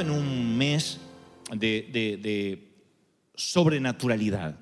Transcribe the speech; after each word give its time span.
en 0.00 0.10
un 0.10 0.56
mes 0.56 0.98
de- 1.54 1.88
de 1.92 2.68
sobrenaturalidad, 3.34 4.58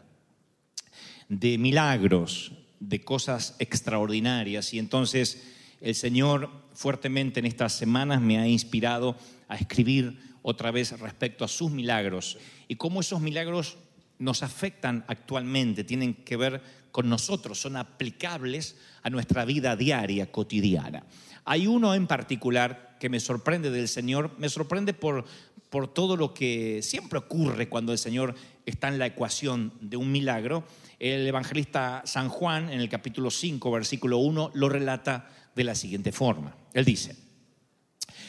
de 1.28 1.58
milagros, 1.58 2.52
de 2.80 3.00
cosas 3.00 3.56
extraordinarias. 3.58 4.72
Y 4.72 4.78
entonces 4.78 5.48
el 5.80 5.94
Señor 5.94 6.50
fuertemente 6.74 7.40
en 7.40 7.46
estas 7.46 7.72
semanas 7.72 8.20
me 8.20 8.38
ha 8.38 8.46
inspirado 8.46 9.16
a 9.48 9.56
escribir 9.56 10.18
otra 10.42 10.70
vez 10.70 10.98
respecto 11.00 11.44
a 11.44 11.48
sus 11.48 11.70
milagros 11.70 12.38
y 12.68 12.76
cómo 12.76 13.00
esos 13.00 13.20
milagros 13.20 13.78
nos 14.18 14.42
afectan 14.42 15.04
actualmente, 15.08 15.84
tienen 15.84 16.14
que 16.14 16.36
ver 16.36 16.62
con 16.92 17.08
nosotros, 17.08 17.60
son 17.60 17.76
aplicables 17.76 18.76
a 19.02 19.10
nuestra 19.10 19.44
vida 19.44 19.76
diaria, 19.76 20.30
cotidiana. 20.30 21.04
Hay 21.44 21.66
uno 21.66 21.94
en 21.94 22.06
particular 22.06 22.87
que 22.98 23.08
me 23.08 23.20
sorprende 23.20 23.70
del 23.70 23.88
Señor, 23.88 24.32
me 24.38 24.48
sorprende 24.48 24.94
por, 24.94 25.24
por 25.70 25.92
todo 25.92 26.16
lo 26.16 26.34
que 26.34 26.80
siempre 26.82 27.18
ocurre 27.18 27.68
cuando 27.68 27.92
el 27.92 27.98
Señor 27.98 28.34
está 28.66 28.88
en 28.88 28.98
la 28.98 29.06
ecuación 29.06 29.72
de 29.80 29.96
un 29.96 30.10
milagro. 30.12 30.64
El 30.98 31.26
evangelista 31.26 32.02
San 32.04 32.28
Juan, 32.28 32.70
en 32.70 32.80
el 32.80 32.88
capítulo 32.88 33.30
5, 33.30 33.70
versículo 33.70 34.18
1, 34.18 34.52
lo 34.54 34.68
relata 34.68 35.30
de 35.54 35.64
la 35.64 35.74
siguiente 35.74 36.12
forma. 36.12 36.56
Él 36.72 36.84
dice, 36.84 37.16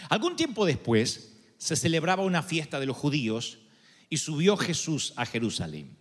algún 0.09 0.35
tiempo 0.35 0.65
después 0.65 1.37
se 1.57 1.75
celebraba 1.75 2.23
una 2.23 2.43
fiesta 2.43 2.79
de 2.79 2.85
los 2.85 2.97
judíos 2.97 3.59
y 4.09 4.17
subió 4.17 4.57
Jesús 4.57 5.13
a 5.15 5.25
Jerusalén. 5.25 5.97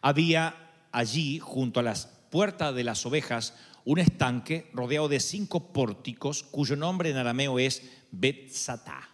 Había 0.00 0.56
allí, 0.92 1.38
junto 1.38 1.80
a 1.80 1.82
las 1.82 2.06
puertas 2.30 2.74
de 2.74 2.84
las 2.84 3.04
ovejas, 3.06 3.54
un 3.84 3.98
estanque 4.00 4.68
rodeado 4.72 5.08
de 5.08 5.20
cinco 5.20 5.72
pórticos, 5.72 6.42
cuyo 6.42 6.74
nombre 6.74 7.10
en 7.10 7.16
arameo 7.16 7.58
es 7.58 7.82
Betzatá. 8.10 9.10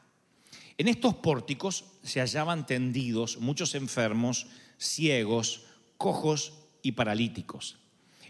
En 0.79 0.89
estos 0.89 1.15
pórticos 1.17 1.85
se 2.03 2.21
hallaban 2.21 2.67
tendidos 2.67 3.39
muchos 3.39 3.75
enfermos, 3.75 4.47
ciegos, 4.79 5.63
cojos 5.97 6.55
y 6.83 6.93
paralíticos. 6.93 7.79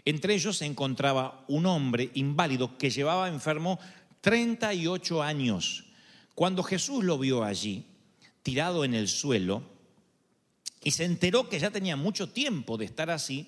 Entre 0.05 0.35
ellos 0.35 0.57
se 0.57 0.65
encontraba 0.65 1.45
un 1.47 1.65
hombre 1.65 2.11
inválido 2.13 2.77
que 2.77 2.89
llevaba 2.89 3.29
enfermo 3.29 3.79
38 4.21 5.23
años. 5.23 5.85
Cuando 6.35 6.63
Jesús 6.63 7.03
lo 7.03 7.17
vio 7.17 7.43
allí, 7.43 7.85
tirado 8.41 8.83
en 8.83 8.93
el 8.93 9.07
suelo, 9.07 9.63
y 10.83 10.91
se 10.91 11.05
enteró 11.05 11.47
que 11.47 11.59
ya 11.59 11.71
tenía 11.71 11.95
mucho 11.95 12.29
tiempo 12.29 12.77
de 12.77 12.85
estar 12.85 13.09
así, 13.09 13.47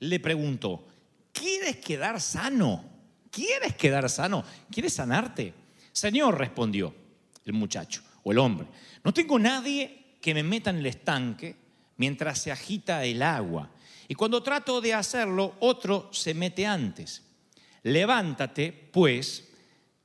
le 0.00 0.18
preguntó, 0.18 0.86
¿quieres 1.32 1.76
quedar 1.76 2.20
sano? 2.20 2.84
¿Quieres 3.30 3.76
quedar 3.76 4.10
sano? 4.10 4.44
¿Quieres 4.70 4.94
sanarte? 4.94 5.54
Señor, 5.92 6.38
respondió 6.38 6.94
el 7.44 7.52
muchacho 7.52 8.02
o 8.24 8.32
el 8.32 8.38
hombre, 8.38 8.66
no 9.04 9.12
tengo 9.12 9.38
nadie 9.38 10.16
que 10.20 10.34
me 10.34 10.42
meta 10.42 10.70
en 10.70 10.78
el 10.78 10.86
estanque 10.86 11.56
mientras 11.96 12.40
se 12.40 12.52
agita 12.52 13.04
el 13.04 13.22
agua. 13.22 13.70
Y 14.08 14.14
cuando 14.14 14.42
trato 14.42 14.80
de 14.80 14.94
hacerlo, 14.94 15.56
otro 15.60 16.08
se 16.12 16.34
mete 16.34 16.66
antes. 16.66 17.22
Levántate, 17.82 18.72
pues, 18.92 19.48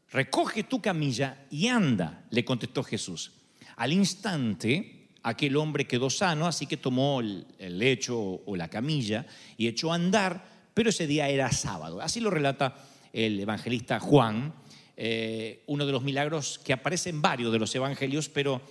recoge 0.10 0.64
tu 0.64 0.82
camilla 0.82 1.46
y 1.50 1.68
anda, 1.68 2.26
le 2.32 2.44
contestó 2.44 2.84
Jesús. 2.84 3.32
Al 3.76 3.94
instante, 3.94 5.10
aquel 5.24 5.56
hombre 5.58 5.86
quedó 5.86 6.10
sano, 6.10 6.48
así 6.48 6.66
que 6.66 6.78
tomó 6.78 7.20
el, 7.20 7.46
lecho 7.60 8.18
o 8.18 8.56
la 8.56 8.70
camilla 8.70 9.26
y 9.58 9.68
echó 9.68 9.92
a 9.92 9.96
andar, 9.96 10.44
pero 10.74 10.90
ese 10.90 11.06
día 11.06 11.30
era 11.30 11.52
sábado. 11.52 12.02
Así 12.02 12.20
lo 12.20 12.30
relata 12.30 12.76
el 13.14 13.40
evangelista 13.40 14.00
Juan, 14.00 14.54
eh, 14.98 15.64
uno 15.68 15.86
de 15.86 15.92
los 15.92 16.02
milagros 16.02 16.60
que 16.64 16.74
aparece 16.74 17.12
en 17.12 17.22
varios 17.22 17.52
de 17.52 17.60
los 17.60 17.74
evangelios, 17.76 18.30
pero 18.30 18.62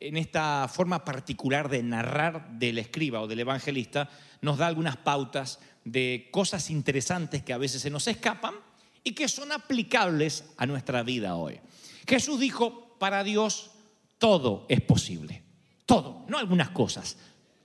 en 0.00 0.16
esta 0.16 0.68
forma 0.68 1.04
particular 1.04 1.68
de 1.68 1.82
narrar 1.82 2.50
del 2.58 2.78
escriba 2.78 3.20
o 3.20 3.28
del 3.28 3.40
evangelista, 3.40 4.10
nos 4.40 4.58
da 4.58 4.66
algunas 4.66 4.96
pautas 4.96 5.60
de 5.84 6.28
cosas 6.32 6.70
interesantes 6.70 7.44
que 7.44 7.52
a 7.52 7.58
veces 7.58 7.80
se 7.82 7.90
nos 7.90 8.08
escapan 8.08 8.54
y 9.04 9.12
que 9.12 9.28
son 9.28 9.52
aplicables 9.52 10.44
a 10.56 10.66
nuestra 10.66 11.04
vida 11.04 11.36
hoy. 11.36 11.60
Jesús 12.06 12.40
dijo, 12.40 12.96
para 12.98 13.22
Dios 13.22 13.70
todo 14.18 14.66
es 14.68 14.80
posible, 14.80 15.44
todo, 15.86 16.24
no 16.28 16.38
algunas 16.38 16.70
cosas, 16.70 17.16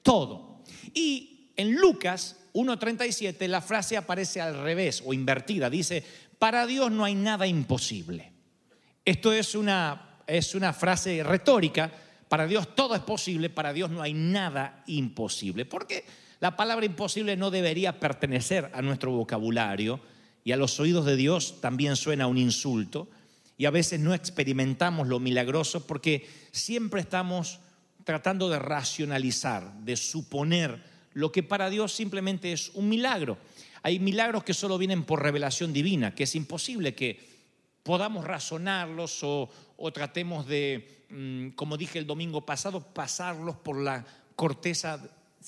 todo. 0.04 0.62
Y 0.94 1.52
en 1.56 1.74
Lucas 1.74 2.38
1.37 2.54 3.48
la 3.48 3.62
frase 3.62 3.98
aparece 3.98 4.40
al 4.40 4.62
revés 4.62 5.02
o 5.06 5.14
invertida, 5.14 5.70
dice, 5.70 6.04
para 6.42 6.66
Dios 6.66 6.92
no 6.92 7.06
hay 7.06 7.14
nada 7.14 7.46
imposible. 7.46 8.32
Esto 9.06 9.32
es 9.32 9.54
una, 9.54 10.24
es 10.26 10.56
una 10.56 10.74
frase 10.74 11.22
retórica, 11.22 11.92
para 12.28 12.48
Dios 12.48 12.74
todo 12.74 12.96
es 12.96 13.02
posible, 13.02 13.52
para 13.52 13.74
Dios 13.74 13.92
no 13.92 14.02
hay 14.02 14.16
nada 14.16 14.82
imposible. 14.88 15.66
Porque 15.66 16.04
la 16.40 16.56
palabra 16.56 16.84
imposible 16.84 17.38
no 17.38 17.52
debería 17.52 18.00
pertenecer 18.00 18.72
a 18.74 18.82
nuestro 18.82 19.12
vocabulario 19.12 20.00
y 20.44 20.52
a 20.52 20.58
los 20.58 20.80
oídos 20.80 21.06
de 21.06 21.16
Dios 21.16 21.62
también 21.62 21.96
suena 21.96 22.26
un 22.26 22.40
insulto 22.40 23.08
y 23.56 23.66
a 23.66 23.70
veces 23.70 24.00
no 24.00 24.16
experimentamos 24.16 25.08
lo 25.08 25.20
milagroso 25.20 25.86
porque 25.86 26.28
siempre 26.52 27.02
estamos 27.02 27.60
tratando 28.04 28.50
de 28.50 28.58
racionalizar, 28.58 29.72
de 29.82 29.96
suponer 29.96 30.91
lo 31.14 31.32
que 31.32 31.44
para 31.44 31.70
Dios 31.70 31.94
simplemente 31.94 32.52
es 32.52 32.70
un 32.74 32.90
milagro. 32.90 33.38
Hay 33.84 34.00
milagros 34.00 34.44
que 34.44 34.54
solo 34.54 34.78
vienen 34.78 35.04
por 35.04 35.22
revelación 35.22 35.74
divina, 35.74 36.14
que 36.14 36.24
es 36.24 36.36
imposible 36.36 36.94
que 36.94 37.32
podamos 37.84 38.26
razonarlos 38.26 39.20
o, 39.24 39.50
tratemos 39.94 40.46
de, 40.46 41.06
mm, 41.10 41.50
como 41.50 41.78
dije 41.78 42.00
el 42.00 42.06
domingo 42.06 42.46
pasado, 42.46 42.82
pasarlos 42.82 43.56
por 43.58 43.82
la 43.82 44.06
corteza 44.36 45.02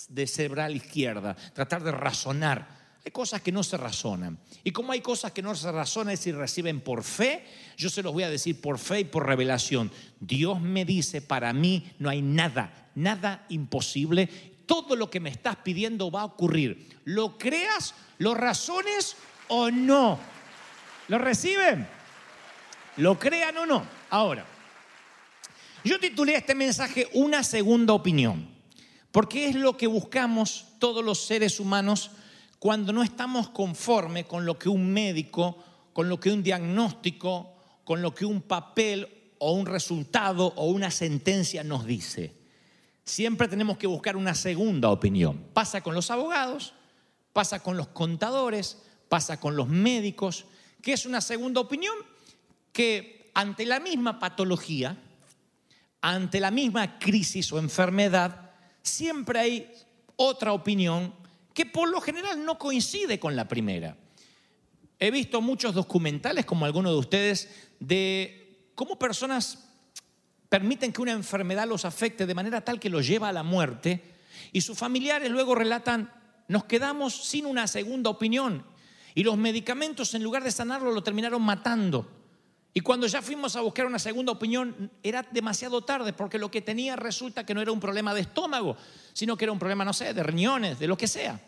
de 0.09 0.28
cerebral 0.28 0.75
izquierda, 0.75 1.35
tratar 1.53 1.84
de 1.84 1.91
razonar. 1.91 2.84
Hay 3.06 3.12
cosas 3.12 3.41
que 3.41 3.52
no 3.52 3.63
se 3.63 3.78
razonan. 3.78 4.40
Y 4.63 4.72
como 4.72 4.94
hay 4.94 5.02
cosas 5.02 5.34
que 5.34 5.41
no 5.41 5.53
se 5.56 5.72
razonan 5.72 6.13
y 6.13 6.18
se 6.18 6.31
reciben 6.31 6.79
por 6.79 7.03
fe, 7.03 7.46
yo 7.78 7.90
se 7.90 8.02
los 8.02 8.13
voy 8.13 8.23
a 8.23 8.29
decir 8.29 8.62
por 8.62 8.79
fe 8.79 9.02
y 9.02 9.06
por 9.06 9.28
revelación. 9.28 9.91
Dios 10.19 10.62
me 10.62 10.85
dice, 10.85 11.22
para 11.22 11.52
mí 11.52 11.91
no 12.00 12.09
hay 12.09 12.22
nada, 12.22 12.90
nada 12.96 13.46
imposible. 13.50 14.29
Todo 14.66 14.96
lo 14.96 15.09
que 15.09 15.19
me 15.19 15.29
estás 15.29 15.57
pidiendo 15.57 16.09
va 16.09 16.22
a 16.22 16.25
ocurrir. 16.25 17.00
Lo 17.06 17.38
creas, 17.38 17.94
lo 18.18 18.34
razones 18.34 19.16
o 19.47 19.69
no. 19.69 20.19
¿Lo 21.07 21.18
reciben? 21.18 21.88
¿Lo 22.97 23.19
crean 23.19 23.57
o 23.57 23.66
no? 23.66 23.85
Ahora, 24.09 24.46
yo 25.84 25.99
titulé 25.99 26.35
este 26.35 26.55
mensaje 26.55 27.09
Una 27.14 27.43
segunda 27.43 27.93
opinión, 27.93 28.47
porque 29.11 29.47
es 29.47 29.55
lo 29.55 29.76
que 29.76 29.87
buscamos 29.87 30.67
todos 30.79 31.03
los 31.03 31.26
seres 31.26 31.59
humanos 31.59 32.11
cuando 32.59 32.93
no 32.93 33.03
estamos 33.03 33.49
conforme 33.49 34.26
con 34.26 34.46
lo 34.46 34.58
que 34.58 34.70
un 34.70 34.93
médico, 34.93 35.58
con 35.91 36.08
lo 36.08 36.20
que 36.20 36.32
un 36.32 36.43
diagnóstico, 36.43 37.53
con 37.84 38.02
lo 38.02 38.16
que 38.16 38.26
un 38.26 38.41
papel 38.41 39.34
o 39.40 39.52
un 39.52 39.66
resultado 39.66 40.53
o 40.55 40.67
una 40.67 40.90
sentencia 40.90 41.64
nos 41.64 41.85
dice. 41.85 42.42
Siempre 43.05 43.47
tenemos 43.47 43.78
que 43.78 43.88
buscar 43.88 44.16
una 44.16 44.34
segunda 44.34 44.90
opinión. 44.90 45.46
Pasa 45.53 45.82
con 45.82 45.94
los 45.94 46.09
abogados, 46.09 46.73
pasa 47.34 47.61
con 47.61 47.76
los 47.76 47.90
contadores, 47.90 48.82
pasa 49.09 49.40
con 49.40 49.55
los 49.55 49.67
médicos, 49.67 50.46
que 50.82 50.94
es 50.94 51.05
una 51.05 51.22
segunda 51.22 51.61
opinión 51.61 51.96
que 52.72 53.32
ante 53.34 53.66
la 53.66 53.79
misma 53.79 54.20
patología, 54.20 54.97
ante 56.02 56.40
la 56.40 56.52
misma 56.52 57.00
crisis 57.00 57.52
o 57.52 57.59
enfermedad, 57.59 58.52
siempre 58.82 59.40
hay 59.40 59.72
otra 60.16 60.53
opinión 60.53 61.14
que 61.53 61.66
por 61.66 61.90
lo 61.90 62.02
general 62.02 62.44
no 62.44 62.58
coincide 62.58 63.20
con 63.20 63.35
la 63.35 63.47
primera. 63.47 63.97
He 64.99 65.11
visto 65.11 65.41
muchos 65.41 65.73
documentales, 65.73 66.46
como 66.46 66.66
algunos 66.66 66.94
de 66.94 66.99
ustedes, 66.99 67.70
de 67.79 68.70
cómo 68.76 68.97
personas 68.97 69.72
permiten 70.53 70.94
que 70.94 71.02
una 71.02 71.14
enfermedad 71.14 71.67
los 71.67 71.84
afecte 71.84 72.28
de 72.28 72.35
manera 72.35 72.64
tal 72.64 72.79
que 72.79 72.88
los 72.88 73.08
lleva 73.08 73.28
a 73.28 73.34
la 73.34 73.41
muerte 73.41 74.03
y 74.52 74.61
sus 74.61 74.78
familiares 74.78 75.32
luego 75.32 75.55
relatan, 75.55 76.14
nos 76.47 76.66
quedamos 76.66 77.26
sin 77.26 77.47
una 77.47 77.66
segunda 77.66 78.11
opinión 78.11 78.64
y 79.16 79.23
los 79.23 79.35
medicamentos 79.35 80.14
en 80.14 80.22
lugar 80.22 80.44
de 80.44 80.52
sanarlo 80.52 80.91
lo 80.91 81.02
terminaron 81.02 81.41
matando. 81.41 82.08
Y 82.72 82.82
cuando 82.82 83.08
ya 83.08 83.23
fuimos 83.23 83.55
a 83.55 83.61
buscar 83.61 83.88
una 83.88 83.97
segunda 83.97 84.32
opinión, 84.32 84.91
era 85.02 85.23
demasiado 85.23 85.82
tarde, 85.82 86.14
porque 86.14 86.38
lo 86.38 86.52
que 86.52 86.61
tenía 86.61 86.96
resulta 86.96 87.47
que 87.47 87.56
no 87.56 87.61
era 87.61 87.72
un 87.72 87.79
problema 87.79 88.14
de 88.14 88.22
estómago, 88.22 88.78
sino 89.11 89.35
que 89.35 89.46
era 89.46 89.52
un 89.52 89.58
problema, 89.58 89.84
no 89.84 89.94
sé, 89.94 90.14
de 90.14 90.22
riñones, 90.22 90.78
de 90.78 90.85
lo 90.85 90.96
que 90.96 91.08
sea. 91.08 91.41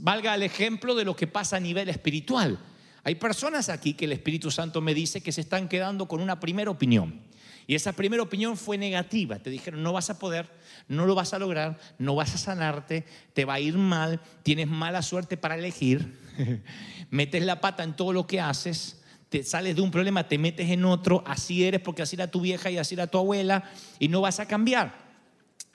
Valga 0.00 0.34
el 0.34 0.42
ejemplo 0.42 0.96
de 0.96 1.04
lo 1.04 1.14
que 1.14 1.28
pasa 1.28 1.58
a 1.58 1.60
nivel 1.60 1.88
espiritual. 1.88 2.58
Hay 3.04 3.14
personas 3.14 3.68
aquí 3.68 3.94
que 3.94 4.06
el 4.06 4.12
Espíritu 4.12 4.50
Santo 4.50 4.80
me 4.80 4.92
dice 4.92 5.20
que 5.20 5.30
se 5.30 5.42
están 5.42 5.68
quedando 5.68 6.08
con 6.08 6.20
una 6.20 6.40
primera 6.40 6.72
opinión. 6.72 7.28
Y 7.68 7.74
esa 7.74 7.92
primera 7.92 8.22
opinión 8.22 8.56
fue 8.56 8.78
negativa. 8.78 9.38
Te 9.38 9.50
dijeron, 9.50 9.82
no 9.82 9.92
vas 9.92 10.08
a 10.08 10.18
poder, 10.18 10.48
no 10.88 11.04
lo 11.04 11.14
vas 11.14 11.34
a 11.34 11.38
lograr, 11.38 11.78
no 11.98 12.14
vas 12.14 12.34
a 12.34 12.38
sanarte, 12.38 13.04
te 13.34 13.44
va 13.44 13.54
a 13.54 13.60
ir 13.60 13.76
mal, 13.76 14.22
tienes 14.42 14.66
mala 14.66 15.02
suerte 15.02 15.36
para 15.36 15.54
elegir, 15.54 16.18
metes 17.10 17.44
la 17.44 17.60
pata 17.60 17.84
en 17.84 17.94
todo 17.94 18.14
lo 18.14 18.26
que 18.26 18.40
haces, 18.40 19.02
te 19.28 19.44
sales 19.44 19.76
de 19.76 19.82
un 19.82 19.90
problema, 19.90 20.26
te 20.26 20.38
metes 20.38 20.70
en 20.70 20.86
otro, 20.86 21.22
así 21.26 21.62
eres 21.62 21.82
porque 21.82 22.00
así 22.00 22.16
era 22.16 22.30
tu 22.30 22.40
vieja 22.40 22.70
y 22.70 22.78
así 22.78 22.94
era 22.94 23.06
tu 23.06 23.18
abuela 23.18 23.70
y 23.98 24.08
no 24.08 24.22
vas 24.22 24.40
a 24.40 24.48
cambiar. 24.48 24.94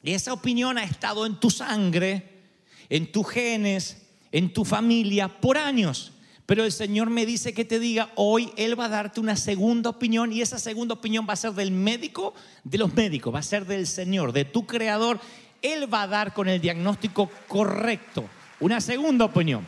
Y 0.01 0.13
esa 0.13 0.33
opinión 0.33 0.79
ha 0.79 0.83
estado 0.83 1.27
en 1.27 1.39
tu 1.39 1.51
sangre, 1.51 2.41
en 2.89 3.11
tus 3.11 3.29
genes, 3.29 4.01
en 4.31 4.51
tu 4.51 4.65
familia 4.65 5.27
por 5.27 5.59
años. 5.59 6.11
Pero 6.53 6.65
el 6.65 6.71
Señor 6.71 7.09
me 7.09 7.25
dice 7.25 7.51
que 7.51 7.65
te 7.65 7.79
diga, 7.79 8.11
hoy 8.13 8.53
Él 8.57 8.79
va 8.79 8.85
a 8.85 8.89
darte 8.89 9.19
una 9.19 9.35
segunda 9.35 9.89
opinión 9.89 10.31
y 10.31 10.43
esa 10.43 10.59
segunda 10.59 10.93
opinión 10.93 11.25
va 11.27 11.33
a 11.33 11.35
ser 11.35 11.53
del 11.53 11.71
médico, 11.71 12.35
de 12.63 12.77
los 12.77 12.93
médicos, 12.93 13.33
va 13.33 13.39
a 13.39 13.41
ser 13.41 13.65
del 13.65 13.87
Señor, 13.87 14.33
de 14.33 14.45
tu 14.45 14.67
creador. 14.67 15.19
Él 15.63 15.91
va 15.91 16.03
a 16.03 16.07
dar 16.07 16.31
con 16.31 16.47
el 16.47 16.61
diagnóstico 16.61 17.31
correcto, 17.47 18.29
una 18.59 18.81
segunda 18.81 19.25
opinión. 19.25 19.65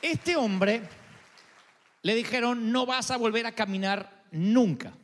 Este 0.00 0.36
hombre 0.36 0.80
le 2.00 2.14
dijeron, 2.14 2.72
no 2.72 2.86
vas 2.86 3.10
a 3.10 3.18
volver 3.18 3.44
a 3.44 3.52
caminar 3.52 4.24
nunca. 4.30 4.94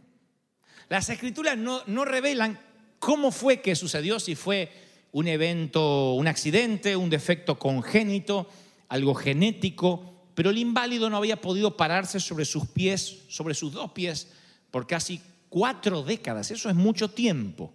Las 0.89 1.11
escrituras 1.11 1.59
no, 1.59 1.83
no 1.89 2.07
revelan 2.07 2.59
cómo 2.99 3.33
fue 3.33 3.61
que 3.61 3.77
sucedió, 3.77 4.19
si 4.19 4.35
fue 4.35 4.73
un 5.13 5.29
evento, 5.29 6.15
un 6.15 6.27
accidente, 6.27 6.97
un 6.97 7.11
defecto 7.11 7.59
congénito, 7.59 8.49
algo 8.89 9.15
genético, 9.15 10.14
pero 10.35 10.51
el 10.51 10.59
inválido 10.59 11.09
no 11.11 11.17
había 11.17 11.41
podido 11.41 11.77
pararse 11.77 12.21
sobre 12.21 12.45
sus 12.45 12.67
pies, 12.67 13.19
sobre 13.29 13.55
sus 13.55 13.73
dos 13.73 13.93
pies, 13.93 14.29
por 14.71 14.87
casi 14.87 15.21
cuatro 15.49 16.03
décadas. 16.03 16.51
Eso 16.51 16.69
es 16.69 16.75
mucho 16.75 17.09
tiempo. 17.09 17.73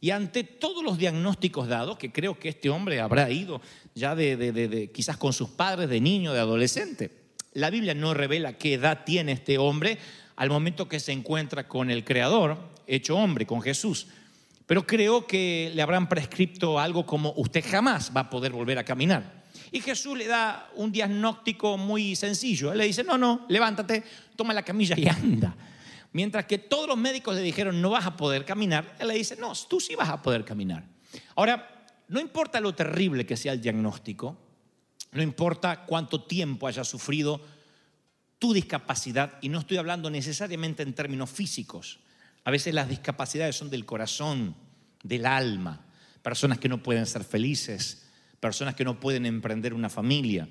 Y 0.00 0.10
ante 0.10 0.44
todos 0.44 0.82
los 0.84 0.98
diagnósticos 0.98 1.68
dados, 1.68 1.96
que 1.96 2.12
creo 2.12 2.38
que 2.38 2.48
este 2.50 2.68
hombre 2.68 3.00
habrá 3.00 3.30
ido 3.30 3.60
ya 3.94 4.14
de, 4.14 4.36
de- 4.36 4.52
de- 4.52 4.68
de- 4.68 4.90
quizás 4.90 5.16
con 5.16 5.32
sus 5.32 5.48
padres 5.50 5.88
de 5.88 6.00
niño, 6.00 6.32
de 6.32 6.40
adolescente, 6.40 7.10
la 7.52 7.70
Biblia 7.70 7.94
no 7.94 8.12
revela 8.12 8.58
qué 8.58 8.74
edad 8.74 9.04
tiene 9.06 9.32
este 9.32 9.56
hombre 9.58 9.96
al 10.36 10.50
momento 10.50 10.88
que 10.88 10.98
se 10.98 11.12
encuentra 11.12 11.68
con 11.68 11.90
el 11.90 12.04
Creador, 12.04 12.58
hecho 12.88 13.16
hombre, 13.16 13.46
con 13.46 13.62
Jesús. 13.62 14.08
Pero 14.66 14.84
creo 14.86 15.26
que 15.26 15.70
le 15.74 15.80
habrán 15.80 16.08
prescripto 16.08 16.78
algo 16.80 17.06
como 17.06 17.32
usted 17.36 17.64
jamás 17.64 18.10
va 18.14 18.22
a 18.22 18.30
poder 18.30 18.50
volver 18.52 18.78
a 18.78 18.84
caminar. 18.84 19.43
Y 19.74 19.80
Jesús 19.80 20.16
le 20.16 20.28
da 20.28 20.70
un 20.76 20.92
diagnóstico 20.92 21.76
muy 21.76 22.14
sencillo. 22.14 22.70
Él 22.70 22.78
le 22.78 22.84
dice, 22.84 23.02
no, 23.02 23.18
no, 23.18 23.44
levántate, 23.48 24.04
toma 24.36 24.54
la 24.54 24.62
camilla 24.62 24.94
y 24.96 25.08
anda. 25.08 25.52
Mientras 26.12 26.44
que 26.44 26.58
todos 26.58 26.86
los 26.86 26.96
médicos 26.96 27.34
le 27.34 27.42
dijeron, 27.42 27.82
no 27.82 27.90
vas 27.90 28.06
a 28.06 28.16
poder 28.16 28.44
caminar, 28.44 28.94
él 29.00 29.08
le 29.08 29.14
dice, 29.14 29.34
no, 29.34 29.52
tú 29.68 29.80
sí 29.80 29.96
vas 29.96 30.10
a 30.10 30.22
poder 30.22 30.44
caminar. 30.44 30.84
Ahora, 31.34 31.88
no 32.06 32.20
importa 32.20 32.60
lo 32.60 32.72
terrible 32.72 33.26
que 33.26 33.36
sea 33.36 33.52
el 33.52 33.60
diagnóstico, 33.60 34.38
no 35.10 35.24
importa 35.24 35.84
cuánto 35.86 36.22
tiempo 36.22 36.68
haya 36.68 36.84
sufrido 36.84 37.40
tu 38.38 38.52
discapacidad, 38.52 39.38
y 39.40 39.48
no 39.48 39.58
estoy 39.58 39.78
hablando 39.78 40.08
necesariamente 40.08 40.84
en 40.84 40.94
términos 40.94 41.30
físicos, 41.30 41.98
a 42.44 42.52
veces 42.52 42.74
las 42.74 42.88
discapacidades 42.88 43.56
son 43.56 43.70
del 43.70 43.84
corazón, 43.84 44.54
del 45.02 45.26
alma, 45.26 45.84
personas 46.22 46.60
que 46.60 46.68
no 46.68 46.80
pueden 46.80 47.06
ser 47.06 47.24
felices, 47.24 48.03
personas 48.44 48.74
que 48.74 48.84
no 48.84 49.00
pueden 49.00 49.24
emprender 49.24 49.72
una 49.72 49.88
familia, 49.88 50.46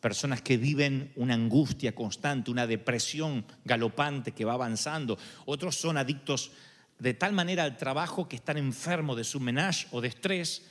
personas 0.00 0.42
que 0.42 0.56
viven 0.56 1.12
una 1.14 1.34
angustia 1.34 1.94
constante, 1.94 2.50
una 2.50 2.66
depresión 2.66 3.44
galopante 3.64 4.32
que 4.32 4.44
va 4.44 4.54
avanzando, 4.54 5.16
otros 5.44 5.76
son 5.76 5.96
adictos 5.96 6.50
de 6.98 7.14
tal 7.14 7.34
manera 7.34 7.62
al 7.62 7.76
trabajo 7.76 8.28
que 8.28 8.34
están 8.34 8.56
enfermos 8.56 9.16
de 9.16 9.22
su 9.22 9.38
menage 9.38 9.86
o 9.92 10.00
de 10.00 10.08
estrés, 10.08 10.64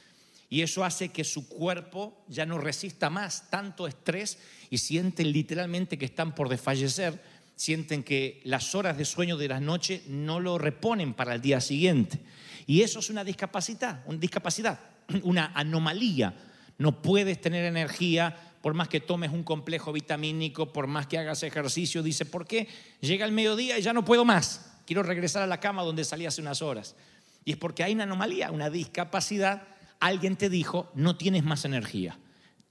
y 0.49 0.63
eso 0.63 0.83
hace 0.83 1.13
que 1.13 1.23
su 1.23 1.47
cuerpo 1.47 2.25
ya 2.27 2.45
no 2.45 2.57
resista 2.57 3.09
más 3.09 3.49
tanto 3.49 3.87
estrés 3.87 4.37
y 4.69 4.77
sienten 4.77 5.31
literalmente 5.31 5.97
que 5.97 6.03
están 6.03 6.35
por 6.35 6.49
desfallecer, 6.49 7.23
sienten 7.55 8.03
que 8.03 8.41
las 8.43 8.75
horas 8.75 8.97
de 8.97 9.05
sueño 9.05 9.37
de 9.37 9.47
la 9.47 9.61
noche 9.61 10.03
no 10.09 10.41
lo 10.41 10.57
reponen 10.57 11.13
para 11.13 11.35
el 11.35 11.41
día 11.41 11.61
siguiente. 11.61 12.19
Y 12.67 12.81
eso 12.81 12.99
es 12.99 13.09
una 13.09 13.23
discapacidad, 13.23 14.03
una 14.07 14.17
discapacidad, 14.17 14.77
una 15.23 15.53
anomalía. 15.55 16.35
No 16.77 17.01
puedes 17.01 17.39
tener 17.39 17.65
energía 17.65 18.37
por 18.61 18.73
más 18.73 18.87
que 18.87 18.99
tomes 18.99 19.31
un 19.31 19.43
complejo 19.43 19.93
vitamínico, 19.93 20.73
por 20.73 20.87
más 20.87 21.05
que 21.07 21.19
hagas 21.19 21.43
ejercicio. 21.43 22.01
Dice, 22.01 22.25
¿por 22.25 22.47
qué? 22.47 22.67
Llega 22.99 23.25
el 23.25 23.31
mediodía 23.31 23.77
y 23.77 23.81
ya 23.83 23.93
no 23.93 24.03
puedo 24.03 24.25
más. 24.25 24.79
Quiero 24.87 25.03
regresar 25.03 25.43
a 25.43 25.47
la 25.47 25.59
cama 25.59 25.83
donde 25.83 26.03
salí 26.03 26.25
hace 26.25 26.41
unas 26.41 26.61
horas. 26.63 26.95
Y 27.43 27.51
es 27.51 27.57
porque 27.57 27.83
hay 27.83 27.93
una 27.93 28.05
anomalía, 28.05 28.49
una 28.49 28.71
discapacidad. 28.71 29.67
Alguien 29.99 30.35
te 30.35 30.49
dijo, 30.49 30.91
no 30.95 31.15
tienes 31.15 31.43
más 31.43 31.63
energía. 31.63 32.17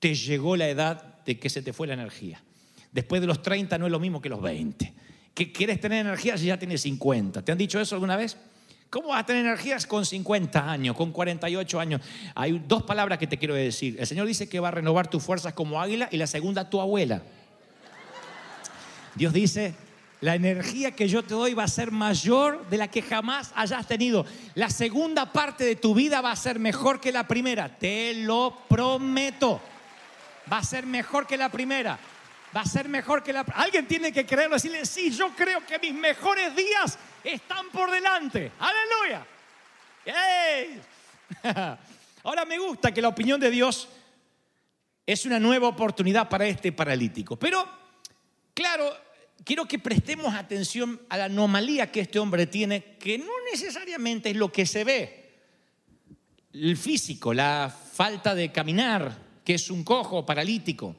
Te 0.01 0.15
llegó 0.17 0.57
la 0.57 0.69
edad 0.69 1.23
de 1.25 1.39
que 1.39 1.49
se 1.49 1.63
te 1.63 1.73
fue 1.73 1.87
la 1.87 1.95
energía. 1.95 2.43
Después 2.91 3.21
de 3.21 3.29
los 3.29 3.41
30 3.41 3.79
no 3.79 3.87
es 3.87 3.93
lo 3.93 4.01
mismo 4.01 4.21
que 4.21 4.29
los 4.29 4.43
20. 4.43 4.93
¿Que 5.33 5.53
quieres 5.53 5.81
tener 5.81 6.05
energía 6.05 6.37
si 6.37 6.47
ya 6.47 6.59
tienes 6.59 6.83
50? 6.83 7.45
¿Te 7.45 7.53
han 7.53 7.59
dicho 7.59 7.81
eso 7.81 7.95
alguna 7.95 8.17
vez? 8.17 8.37
¿Cómo 8.95 9.09
vas 9.09 9.23
a 9.23 9.27
tener 9.27 9.45
energías 9.45 9.89
con 9.89 10.07
50 10.07 10.71
años, 10.71 10.95
con 10.95 11.11
48 11.11 11.81
años? 11.81 12.01
Hay 12.33 12.63
dos 12.65 12.85
palabras 12.85 13.19
que 13.19 13.27
te 13.27 13.37
quiero 13.39 13.53
decir. 13.53 13.97
El 13.99 14.07
Señor 14.07 14.25
dice 14.25 14.49
que 14.49 14.61
va 14.61 14.69
a 14.69 14.71
renovar 14.71 15.11
tus 15.11 15.21
fuerzas 15.21 15.53
como 15.53 15.83
águila 15.83 16.09
y 16.13 16.17
la 16.17 16.29
segunda 16.29 16.71
tu 16.71 16.81
abuela. 16.81 17.21
Dios 19.17 19.33
dice, 19.33 19.75
la 20.21 20.37
energía 20.37 20.93
que 20.93 21.09
yo 21.09 21.25
te 21.25 21.35
doy 21.35 21.55
va 21.55 21.65
a 21.65 21.69
ser 21.69 21.91
mayor 21.91 22.71
de 22.71 22.79
la 22.79 22.87
que 22.87 23.03
jamás 23.03 23.51
hayas 23.57 23.85
tenido. 23.89 24.27
La 24.55 24.71
segunda 24.71 25.33
parte 25.33 25.65
de 25.65 25.75
tu 25.75 25.93
vida 25.93 26.21
va 26.21 26.31
a 26.31 26.37
ser 26.37 26.61
mejor 26.61 27.01
que 27.01 27.11
la 27.11 27.27
primera. 27.27 27.77
Te 27.77 28.15
lo 28.15 28.57
prometo. 28.69 29.61
Va 30.53 30.59
a 30.59 30.63
ser 30.63 30.87
mejor 30.87 31.27
que 31.27 31.37
la 31.37 31.49
primera. 31.49 31.99
Va 32.55 32.61
a 32.61 32.67
ser 32.67 32.89
mejor 32.89 33.23
que 33.23 33.33
la... 33.33 33.41
Alguien 33.41 33.87
tiene 33.87 34.13
que 34.13 34.25
creerlo, 34.25 34.57
decirle, 34.57 34.87
sí, 34.87 35.11
yo 35.11 35.31
creo 35.35 35.65
que 35.67 35.79
mis 35.79 35.95
mejores 35.95 36.55
días 36.55 36.99
están 37.25 37.69
por 37.71 37.91
delante. 37.91 38.53
Aleluya. 38.59 39.27
¡Yay! 40.07 40.81
Ahora 42.23 42.45
me 42.45 42.59
gusta 42.59 42.93
que 42.93 43.03
la 43.03 43.09
opinión 43.09 43.41
de 43.41 43.51
Dios 43.51 43.89
es 45.07 45.27
una 45.27 45.41
nueva 45.41 45.69
oportunidad 45.69 46.29
para 46.29 46.47
este 46.47 46.71
paralítico. 46.71 47.37
Pero, 47.37 47.69
claro, 48.55 48.95
quiero 49.45 49.67
que 49.67 49.79
prestemos 49.79 50.33
atención 50.35 51.01
a 51.09 51.17
la 51.17 51.25
anomalía 51.25 51.91
que 51.91 52.01
este 52.01 52.19
hombre 52.19 52.47
tiene, 52.47 52.97
que 52.99 53.19
no 53.19 53.33
necesariamente 53.51 54.31
es 54.31 54.37
lo 54.37 54.53
que 54.53 54.65
se 54.65 54.85
ve. 54.85 55.33
El 56.53 56.77
físico, 56.77 57.35
la 57.35 57.75
falta 57.93 58.35
de 58.35 58.53
caminar, 58.53 59.17
que 59.45 59.55
es 59.55 59.71
un 59.71 59.83
cojo 59.83 60.25
paralítico, 60.25 60.95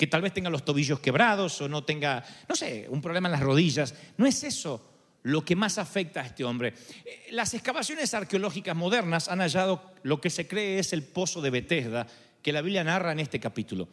que 0.00 0.06
tal 0.06 0.22
vez 0.22 0.32
tenga 0.32 0.48
los 0.48 0.64
tobillos 0.64 0.98
quebrados 1.00 1.60
o 1.60 1.68
no 1.68 1.84
tenga, 1.84 2.24
no 2.48 2.56
sé, 2.56 2.86
un 2.88 3.02
problema 3.02 3.28
en 3.28 3.32
las 3.32 3.42
rodillas. 3.42 3.94
No 4.16 4.24
es 4.24 4.42
eso 4.44 4.82
lo 5.24 5.44
que 5.44 5.54
más 5.54 5.76
afecta 5.76 6.22
a 6.22 6.24
este 6.24 6.42
hombre. 6.42 6.72
Eh, 7.04 7.28
Las 7.32 7.52
excavaciones 7.52 8.14
arqueológicas 8.14 8.74
modernas 8.74 9.28
han 9.28 9.40
hallado 9.40 9.92
lo 10.02 10.18
que 10.18 10.30
se 10.30 10.48
cree 10.48 10.78
es 10.78 10.94
el 10.94 11.02
pozo 11.02 11.42
de 11.42 11.50
Bethesda, 11.50 12.06
que 12.40 12.50
la 12.50 12.62
Biblia 12.62 12.82
narra 12.82 13.12
en 13.12 13.20
este 13.20 13.40
capítulo. 13.40 13.88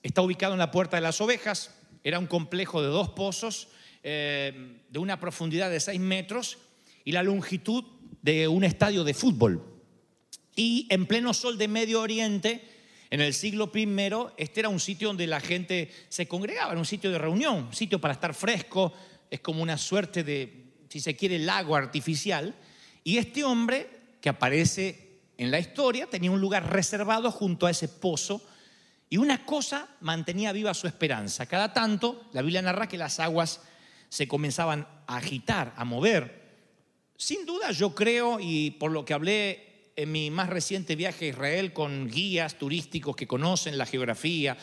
Está 0.00 0.22
ubicado 0.22 0.52
en 0.52 0.60
la 0.60 0.70
Puerta 0.70 0.96
de 0.96 1.00
las 1.00 1.20
Ovejas, 1.20 1.74
era 2.04 2.20
un 2.20 2.28
complejo 2.28 2.80
de 2.80 2.86
dos 2.86 3.08
pozos 3.08 3.66
eh, 4.04 4.78
de 4.90 4.98
una 5.00 5.18
profundidad 5.18 5.70
de 5.70 5.80
6 5.80 5.98
metros 5.98 6.58
y 7.04 7.10
la 7.10 7.24
longitud 7.24 7.82
de 8.22 8.46
un 8.46 8.62
estadio 8.62 9.02
de 9.02 9.14
fútbol. 9.14 9.60
Y 10.54 10.86
en 10.88 11.06
pleno 11.06 11.34
sol 11.34 11.58
de 11.58 11.66
Medio 11.66 12.00
Oriente, 12.00 12.62
en 13.12 13.20
el 13.20 13.34
siglo 13.34 13.70
I, 13.74 13.86
este 14.38 14.60
era 14.60 14.70
un 14.70 14.80
sitio 14.80 15.08
donde 15.08 15.26
la 15.26 15.38
gente 15.38 15.90
se 16.08 16.26
congregaba, 16.26 16.70
era 16.70 16.80
un 16.80 16.86
sitio 16.86 17.10
de 17.10 17.18
reunión, 17.18 17.66
un 17.66 17.74
sitio 17.74 18.00
para 18.00 18.14
estar 18.14 18.32
fresco, 18.32 18.90
es 19.30 19.40
como 19.40 19.62
una 19.62 19.76
suerte 19.76 20.24
de, 20.24 20.64
si 20.88 20.98
se 20.98 21.14
quiere, 21.14 21.38
lago 21.38 21.76
artificial. 21.76 22.54
Y 23.04 23.18
este 23.18 23.44
hombre 23.44 23.86
que 24.18 24.30
aparece 24.30 25.18
en 25.36 25.50
la 25.50 25.58
historia 25.58 26.06
tenía 26.06 26.30
un 26.30 26.40
lugar 26.40 26.72
reservado 26.72 27.30
junto 27.30 27.66
a 27.66 27.70
ese 27.70 27.86
pozo 27.86 28.40
y 29.10 29.18
una 29.18 29.44
cosa 29.44 29.88
mantenía 30.00 30.50
viva 30.52 30.72
su 30.72 30.86
esperanza. 30.86 31.44
Cada 31.44 31.74
tanto, 31.74 32.30
la 32.32 32.40
Biblia 32.40 32.62
narra 32.62 32.88
que 32.88 32.96
las 32.96 33.20
aguas 33.20 33.60
se 34.08 34.26
comenzaban 34.26 34.88
a 35.06 35.18
agitar, 35.18 35.74
a 35.76 35.84
mover. 35.84 36.48
Sin 37.18 37.44
duda 37.44 37.72
yo 37.72 37.94
creo, 37.94 38.38
y 38.40 38.70
por 38.70 38.90
lo 38.90 39.04
que 39.04 39.12
hablé 39.12 39.71
en 39.96 40.12
mi 40.12 40.30
más 40.30 40.48
reciente 40.48 40.96
viaje 40.96 41.26
a 41.26 41.28
Israel 41.28 41.72
con 41.72 42.08
guías 42.08 42.58
turísticos 42.58 43.16
que 43.16 43.26
conocen 43.26 43.78
la 43.78 43.86
geografía, 43.86 44.56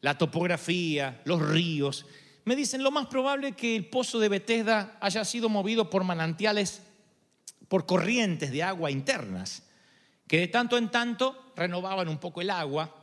la 0.00 0.18
topografía, 0.18 1.20
los 1.24 1.40
ríos, 1.40 2.06
me 2.44 2.56
dicen 2.56 2.82
lo 2.82 2.90
más 2.90 3.06
probable 3.06 3.52
que 3.52 3.74
el 3.74 3.86
pozo 3.86 4.18
de 4.18 4.28
Bethesda 4.28 4.98
haya 5.00 5.24
sido 5.24 5.48
movido 5.48 5.88
por 5.88 6.04
manantiales, 6.04 6.82
por 7.68 7.86
corrientes 7.86 8.52
de 8.52 8.62
agua 8.62 8.90
internas, 8.90 9.62
que 10.28 10.40
de 10.40 10.48
tanto 10.48 10.76
en 10.76 10.90
tanto 10.90 11.52
renovaban 11.56 12.08
un 12.08 12.18
poco 12.18 12.42
el 12.42 12.50
agua. 12.50 12.94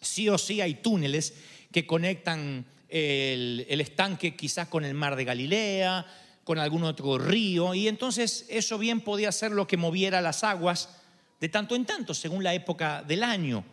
Sí 0.00 0.28
o 0.28 0.38
sí 0.38 0.60
hay 0.60 0.74
túneles 0.74 1.34
que 1.72 1.86
conectan 1.86 2.64
el, 2.88 3.66
el 3.68 3.80
estanque 3.80 4.36
quizás 4.36 4.68
con 4.68 4.84
el 4.84 4.94
mar 4.94 5.16
de 5.16 5.24
Galilea, 5.24 6.06
con 6.44 6.58
algún 6.58 6.84
otro 6.84 7.18
río, 7.18 7.74
y 7.74 7.88
entonces 7.88 8.46
eso 8.48 8.78
bien 8.78 9.00
podía 9.00 9.32
ser 9.32 9.50
lo 9.50 9.66
que 9.66 9.76
moviera 9.76 10.20
las 10.20 10.44
aguas 10.44 10.97
de 11.40 11.48
tanto 11.48 11.74
en 11.74 11.84
tanto, 11.84 12.14
según 12.14 12.42
la 12.42 12.54
época 12.54 13.02
del 13.02 13.22
año. 13.22 13.64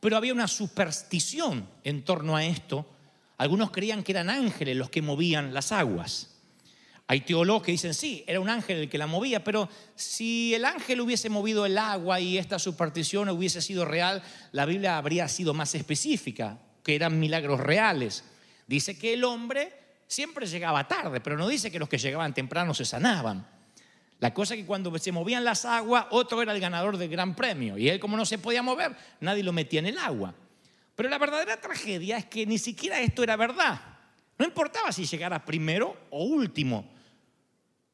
Pero 0.00 0.16
había 0.16 0.32
una 0.32 0.48
superstición 0.48 1.68
en 1.84 2.04
torno 2.04 2.36
a 2.36 2.44
esto. 2.44 2.86
Algunos 3.38 3.70
creían 3.70 4.02
que 4.02 4.12
eran 4.12 4.30
ángeles 4.30 4.76
los 4.76 4.90
que 4.90 5.02
movían 5.02 5.54
las 5.54 5.72
aguas. 5.72 6.32
Hay 7.08 7.20
teólogos 7.20 7.62
que 7.62 7.72
dicen, 7.72 7.94
sí, 7.94 8.24
era 8.26 8.40
un 8.40 8.48
ángel 8.48 8.78
el 8.78 8.88
que 8.88 8.98
la 8.98 9.06
movía, 9.06 9.44
pero 9.44 9.68
si 9.94 10.54
el 10.54 10.64
ángel 10.64 11.00
hubiese 11.00 11.30
movido 11.30 11.64
el 11.64 11.78
agua 11.78 12.18
y 12.18 12.36
esta 12.36 12.58
superstición 12.58 13.28
hubiese 13.28 13.62
sido 13.62 13.84
real, 13.84 14.22
la 14.50 14.66
Biblia 14.66 14.98
habría 14.98 15.28
sido 15.28 15.54
más 15.54 15.74
específica, 15.76 16.58
que 16.82 16.96
eran 16.96 17.20
milagros 17.20 17.60
reales. 17.60 18.24
Dice 18.66 18.98
que 18.98 19.14
el 19.14 19.22
hombre 19.22 19.72
siempre 20.08 20.46
llegaba 20.46 20.88
tarde, 20.88 21.20
pero 21.20 21.36
no 21.36 21.46
dice 21.46 21.70
que 21.70 21.78
los 21.78 21.88
que 21.88 21.98
llegaban 21.98 22.34
temprano 22.34 22.74
se 22.74 22.84
sanaban. 22.84 23.46
La 24.18 24.32
cosa 24.32 24.54
es 24.54 24.60
que 24.60 24.66
cuando 24.66 24.96
se 24.98 25.12
movían 25.12 25.44
las 25.44 25.64
aguas, 25.64 26.06
otro 26.10 26.40
era 26.40 26.52
el 26.52 26.60
ganador 26.60 26.96
del 26.96 27.10
gran 27.10 27.34
premio. 27.34 27.76
Y 27.76 27.88
él, 27.88 28.00
como 28.00 28.16
no 28.16 28.24
se 28.24 28.38
podía 28.38 28.62
mover, 28.62 28.96
nadie 29.20 29.42
lo 29.42 29.52
metía 29.52 29.80
en 29.80 29.86
el 29.86 29.98
agua. 29.98 30.34
Pero 30.94 31.10
la 31.10 31.18
verdadera 31.18 31.60
tragedia 31.60 32.16
es 32.16 32.24
que 32.24 32.46
ni 32.46 32.56
siquiera 32.56 33.00
esto 33.00 33.22
era 33.22 33.36
verdad. 33.36 33.78
No 34.38 34.46
importaba 34.46 34.90
si 34.92 35.04
llegara 35.04 35.44
primero 35.44 35.96
o 36.10 36.24
último. 36.24 36.90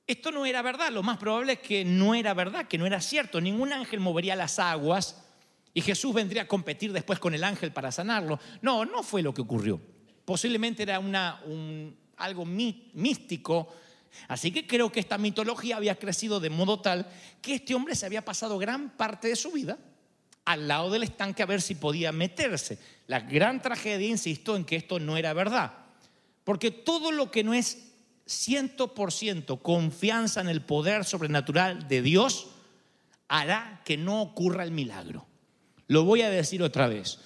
Esto 0.07 0.31
no 0.31 0.47
era 0.47 0.63
verdad. 0.63 0.91
Lo 0.91 1.03
más 1.03 1.19
probable 1.19 1.55
es 1.55 1.59
que 1.59 1.85
no 1.85 2.15
era 2.15 2.35
verdad, 2.35 2.69
que 2.69 2.79
no 2.79 2.87
era 2.87 3.01
cierto. 3.01 3.41
Ningún 3.41 3.73
ángel 3.73 3.99
movería 3.99 4.37
las 4.37 4.61
aguas 4.61 5.25
y 5.75 5.81
Jesús 5.81 6.15
vendría 6.15 6.43
a 6.43 6.49
competir 6.49 6.93
después 6.93 7.19
con 7.19 7.35
el 7.35 7.43
ángel 7.43 7.73
para 7.73 7.91
sanarlo. 7.91 8.39
No, 8.61 8.85
no 8.85 9.03
fue 9.03 9.23
lo 9.23 9.35
que 9.35 9.41
ocurrió. 9.41 9.81
Posiblemente 10.25 10.85
era 10.85 11.01
algo 12.17 12.45
místico 12.45 13.75
Así 14.29 14.51
que 14.53 14.67
creo 14.67 14.93
que 14.93 15.01
esta 15.01 15.19
mitología 15.19 15.77
había 15.77 15.99
crecido 15.99 16.41
de 16.41 16.51
modo 16.51 16.81
tal 16.81 17.07
que 17.41 17.55
este 17.55 17.75
hombre 17.75 17.95
se 17.95 18.07
había 18.07 18.25
pasado 18.25 18.59
gran 18.59 18.91
parte 18.91 19.29
de 19.29 19.37
su 19.37 19.53
vida 19.53 19.79
al 20.45 20.69
lado 20.69 20.91
del 20.91 21.05
estanque 21.05 21.43
a 21.43 21.47
ver 21.47 21.63
si 21.63 21.75
podía 21.75 22.13
meterse. 22.13 22.79
La 23.07 23.21
gran 23.21 23.63
tragedia, 23.63 24.09
insisto, 24.09 24.57
en 24.57 24.65
que 24.65 24.77
esto 24.77 24.99
no 24.99 25.17
era 25.17 25.33
verdad. 25.33 25.73
Porque 26.45 26.71
todo 26.71 27.13
lo 27.13 27.31
que 27.31 27.45
no 27.45 27.55
es 27.55 27.93
100% 28.27 29.61
confianza 29.63 30.41
en 30.41 30.49
el 30.49 30.63
poder 30.63 31.05
sobrenatural 31.05 31.87
de 31.89 32.03
Dios 32.03 32.49
hará 33.29 33.83
que 33.85 33.97
no 33.97 34.23
ocurra 34.23 34.65
el 34.65 34.73
milagro. 34.73 35.27
Lo 35.87 36.05
voy 36.05 36.23
a 36.23 36.31
decir 36.31 36.63
otra 36.63 36.89
vez. 36.89 37.19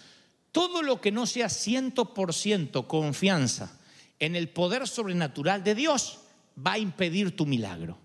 Todo 0.52 0.83
lo 0.83 1.00
que 1.00 1.12
no 1.12 1.26
sea 1.26 1.47
100% 1.47 2.87
confianza 2.87 3.78
en 4.19 4.37
el 4.37 4.49
poder 4.49 4.88
sobrenatural 4.88 5.62
de 5.64 5.75
Dios 5.75 6.21
va 6.64 6.72
a 6.72 6.78
impedir 6.78 7.36
tu 7.36 7.46
milagro. 7.46 7.98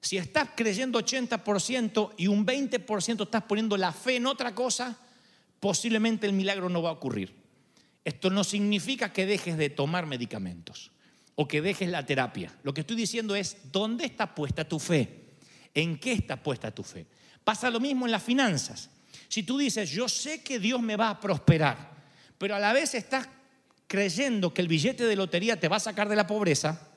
Si 0.00 0.18
estás 0.18 0.50
creyendo 0.54 1.00
80% 1.00 2.12
y 2.18 2.26
un 2.26 2.44
20% 2.44 3.22
estás 3.22 3.42
poniendo 3.44 3.76
la 3.76 3.92
fe 3.92 4.16
en 4.16 4.26
otra 4.26 4.54
cosa, 4.54 4.98
posiblemente 5.60 6.26
el 6.26 6.34
milagro 6.34 6.68
no 6.68 6.82
va 6.82 6.90
a 6.90 6.92
ocurrir. 6.92 7.34
Esto 8.04 8.28
no 8.28 8.44
significa 8.44 9.12
que 9.12 9.24
dejes 9.24 9.56
de 9.56 9.70
tomar 9.70 10.04
medicamentos 10.04 10.90
o 11.36 11.48
que 11.48 11.62
dejes 11.62 11.88
la 11.88 12.04
terapia. 12.04 12.52
Lo 12.62 12.74
que 12.74 12.82
estoy 12.82 12.96
diciendo 12.96 13.34
es, 13.34 13.56
¿dónde 13.72 14.04
está 14.04 14.34
puesta 14.34 14.68
tu 14.68 14.78
fe? 14.78 15.24
¿En 15.72 15.98
qué 15.98 16.12
está 16.12 16.36
puesta 16.36 16.70
tu 16.70 16.82
fe? 16.82 17.06
Pasa 17.42 17.70
lo 17.70 17.80
mismo 17.80 18.04
en 18.04 18.12
las 18.12 18.22
finanzas. 18.22 18.90
Si 19.28 19.42
tú 19.42 19.58
dices, 19.58 19.90
yo 19.90 20.08
sé 20.08 20.42
que 20.42 20.58
Dios 20.58 20.80
me 20.80 20.96
va 20.96 21.10
a 21.10 21.20
prosperar, 21.20 21.94
pero 22.36 22.54
a 22.54 22.58
la 22.58 22.72
vez 22.72 22.94
estás 22.94 23.28
creyendo 23.86 24.52
que 24.52 24.60
el 24.60 24.68
billete 24.68 25.04
de 25.04 25.16
lotería 25.16 25.58
te 25.58 25.68
va 25.68 25.76
a 25.76 25.80
sacar 25.80 26.08
de 26.08 26.16
la 26.16 26.26
pobreza, 26.26 26.90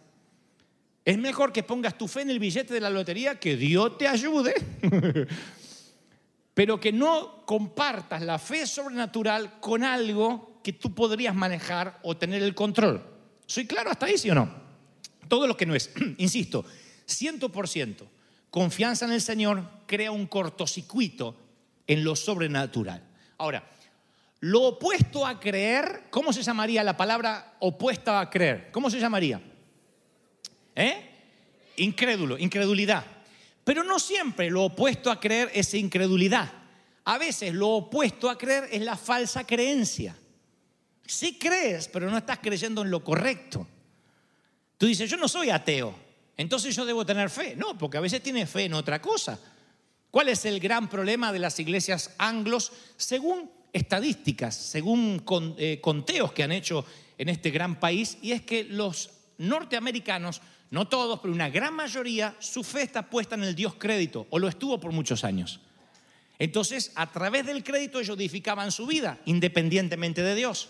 es 1.07 1.17
mejor 1.17 1.53
que 1.53 1.63
pongas 1.63 1.97
tu 1.97 2.05
fe 2.05 2.23
en 2.23 2.31
el 2.31 2.37
billete 2.37 2.73
de 2.73 2.81
la 2.81 2.89
lotería, 2.89 3.39
que 3.39 3.55
Dios 3.55 3.97
te 3.97 4.09
ayude, 4.09 4.53
pero 6.53 6.81
que 6.81 6.91
no 6.91 7.45
compartas 7.45 8.21
la 8.23 8.37
fe 8.37 8.67
sobrenatural 8.67 9.61
con 9.61 9.85
algo 9.85 10.59
que 10.61 10.73
tú 10.73 10.93
podrías 10.93 11.33
manejar 11.33 11.97
o 12.03 12.17
tener 12.17 12.43
el 12.43 12.53
control. 12.53 13.01
¿Soy 13.45 13.65
claro 13.65 13.89
hasta 13.89 14.07
ahí, 14.07 14.17
sí 14.17 14.29
o 14.29 14.35
no? 14.35 14.53
Todo 15.29 15.47
lo 15.47 15.55
que 15.55 15.65
no 15.65 15.75
es, 15.75 15.91
insisto, 16.17 16.65
100% 17.07 18.03
confianza 18.49 19.05
en 19.05 19.13
el 19.13 19.21
Señor 19.21 19.63
crea 19.85 20.11
un 20.11 20.27
cortocircuito 20.27 21.37
en 21.87 22.03
lo 22.03 22.17
sobrenatural. 22.17 23.01
Ahora, 23.37 23.65
lo 24.41 24.63
opuesto 24.63 25.25
a 25.25 25.39
creer, 25.39 26.07
¿cómo 26.09 26.33
se 26.33 26.43
llamaría 26.43 26.83
la 26.83 26.97
palabra 26.97 27.55
opuesta 27.59 28.19
a 28.19 28.29
creer? 28.29 28.71
¿Cómo 28.73 28.89
se 28.89 28.99
llamaría? 28.99 29.41
¿Eh? 30.77 30.95
Incrédulo, 31.77 32.37
incredulidad. 32.37 33.03
Pero 33.63 33.83
no 33.83 33.99
siempre 33.99 34.49
lo 34.49 34.65
opuesto 34.65 35.11
a 35.11 35.19
creer 35.19 35.51
es 35.53 35.73
incredulidad. 35.73 36.53
A 37.03 37.17
veces 37.17 37.53
lo 37.53 37.69
opuesto 37.69 38.29
a 38.29 38.37
creer 38.37 38.69
es 38.71 38.81
la 38.81 38.95
falsa 38.95 39.45
creencia. 39.45 40.15
Sí 41.05 41.37
crees, 41.39 41.87
pero 41.87 42.09
no 42.11 42.17
estás 42.17 42.39
creyendo 42.39 42.83
en 42.83 42.91
lo 42.91 43.03
correcto. 43.03 43.67
Tú 44.77 44.85
dices, 44.85 45.09
yo 45.09 45.17
no 45.17 45.27
soy 45.27 45.49
ateo, 45.49 45.95
entonces 46.37 46.75
yo 46.75 46.85
debo 46.85 47.05
tener 47.05 47.29
fe. 47.29 47.55
No, 47.55 47.77
porque 47.77 47.97
a 47.97 48.01
veces 48.01 48.21
tienes 48.21 48.49
fe 48.49 48.65
en 48.65 48.75
otra 48.75 49.01
cosa. 49.01 49.39
¿Cuál 50.11 50.29
es 50.29 50.45
el 50.45 50.59
gran 50.59 50.87
problema 50.89 51.33
de 51.33 51.39
las 51.39 51.59
iglesias 51.59 52.13
anglos? 52.19 52.71
Según 52.97 53.49
estadísticas, 53.73 54.55
según 54.55 55.23
eh, 55.57 55.79
conteos 55.81 56.31
que 56.33 56.43
han 56.43 56.51
hecho 56.51 56.85
en 57.17 57.29
este 57.29 57.49
gran 57.49 57.79
país, 57.79 58.17
y 58.21 58.31
es 58.31 58.43
que 58.43 58.63
los 58.63 59.09
norteamericanos 59.37 60.41
no 60.69 60.87
todos, 60.87 61.19
pero 61.19 61.33
una 61.33 61.49
gran 61.49 61.73
mayoría, 61.73 62.35
su 62.39 62.63
fe 62.63 62.81
está 62.81 63.09
puesta 63.09 63.35
en 63.35 63.43
el 63.43 63.55
Dios 63.55 63.75
crédito, 63.75 64.27
o 64.29 64.39
lo 64.39 64.47
estuvo 64.47 64.79
por 64.79 64.91
muchos 64.91 65.23
años. 65.23 65.61
Entonces, 66.39 66.91
a 66.95 67.11
través 67.11 67.45
del 67.45 67.63
crédito 67.63 67.99
ellos 67.99 68.17
edificaban 68.17 68.71
su 68.71 68.85
vida, 68.85 69.17
independientemente 69.25 70.21
de 70.21 70.35
Dios. 70.35 70.69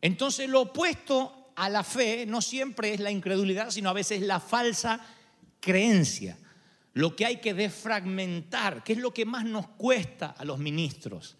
Entonces, 0.00 0.48
lo 0.48 0.62
opuesto 0.62 1.52
a 1.56 1.68
la 1.68 1.84
fe 1.84 2.24
no 2.26 2.40
siempre 2.40 2.94
es 2.94 3.00
la 3.00 3.10
incredulidad, 3.10 3.70
sino 3.70 3.90
a 3.90 3.94
veces 3.94 4.22
la 4.22 4.40
falsa 4.40 5.00
creencia. 5.60 6.38
Lo 6.94 7.14
que 7.14 7.26
hay 7.26 7.36
que 7.36 7.54
defragmentar, 7.54 8.82
que 8.82 8.94
es 8.94 8.98
lo 8.98 9.12
que 9.12 9.26
más 9.26 9.44
nos 9.44 9.68
cuesta 9.68 10.34
a 10.36 10.44
los 10.44 10.58
ministros. 10.58 11.36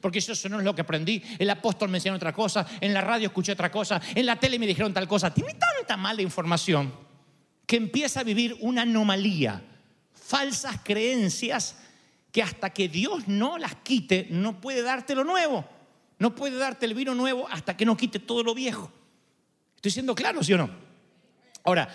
Porque 0.00 0.18
eso 0.18 0.48
no 0.48 0.58
es 0.58 0.64
lo 0.64 0.74
que 0.74 0.82
aprendí. 0.82 1.22
El 1.38 1.50
apóstol 1.50 1.88
me 1.88 1.98
enseñó 1.98 2.14
otra 2.14 2.32
cosa, 2.32 2.66
en 2.80 2.92
la 2.92 3.00
radio 3.00 3.28
escuché 3.28 3.52
otra 3.52 3.70
cosa, 3.70 4.00
en 4.14 4.26
la 4.26 4.36
tele 4.36 4.58
me 4.58 4.66
dijeron 4.66 4.92
tal 4.92 5.08
cosa. 5.08 5.32
Tiene 5.32 5.54
tanta 5.54 5.96
mala 5.96 6.22
información 6.22 7.05
que 7.66 7.76
empieza 7.76 8.20
a 8.20 8.24
vivir 8.24 8.56
una 8.60 8.82
anomalía, 8.82 9.62
falsas 10.14 10.78
creencias 10.82 11.76
que 12.32 12.42
hasta 12.42 12.70
que 12.70 12.88
Dios 12.88 13.28
no 13.28 13.58
las 13.58 13.74
quite, 13.76 14.28
no 14.30 14.60
puede 14.60 14.82
darte 14.82 15.14
lo 15.14 15.24
nuevo. 15.24 15.64
No 16.18 16.34
puede 16.34 16.56
darte 16.56 16.86
el 16.86 16.94
vino 16.94 17.14
nuevo 17.14 17.46
hasta 17.48 17.76
que 17.76 17.84
no 17.84 17.96
quite 17.96 18.18
todo 18.18 18.42
lo 18.42 18.54
viejo. 18.54 18.90
¿Estoy 19.74 19.90
siendo 19.90 20.14
claro, 20.14 20.42
sí 20.42 20.54
o 20.54 20.58
no? 20.58 20.70
Ahora, 21.64 21.88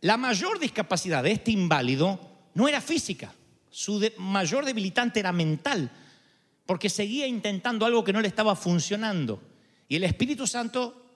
la 0.00 0.16
mayor 0.16 0.58
discapacidad 0.58 1.22
de 1.22 1.32
este 1.32 1.50
inválido 1.50 2.20
no 2.54 2.68
era 2.68 2.80
física, 2.80 3.34
su 3.70 4.00
mayor 4.18 4.64
debilitante 4.64 5.20
era 5.20 5.32
mental, 5.32 5.90
porque 6.66 6.88
seguía 6.88 7.26
intentando 7.26 7.84
algo 7.84 8.04
que 8.04 8.12
no 8.12 8.20
le 8.20 8.28
estaba 8.28 8.56
funcionando. 8.56 9.42
Y 9.88 9.96
el 9.96 10.04
Espíritu 10.04 10.46
Santo 10.46 11.07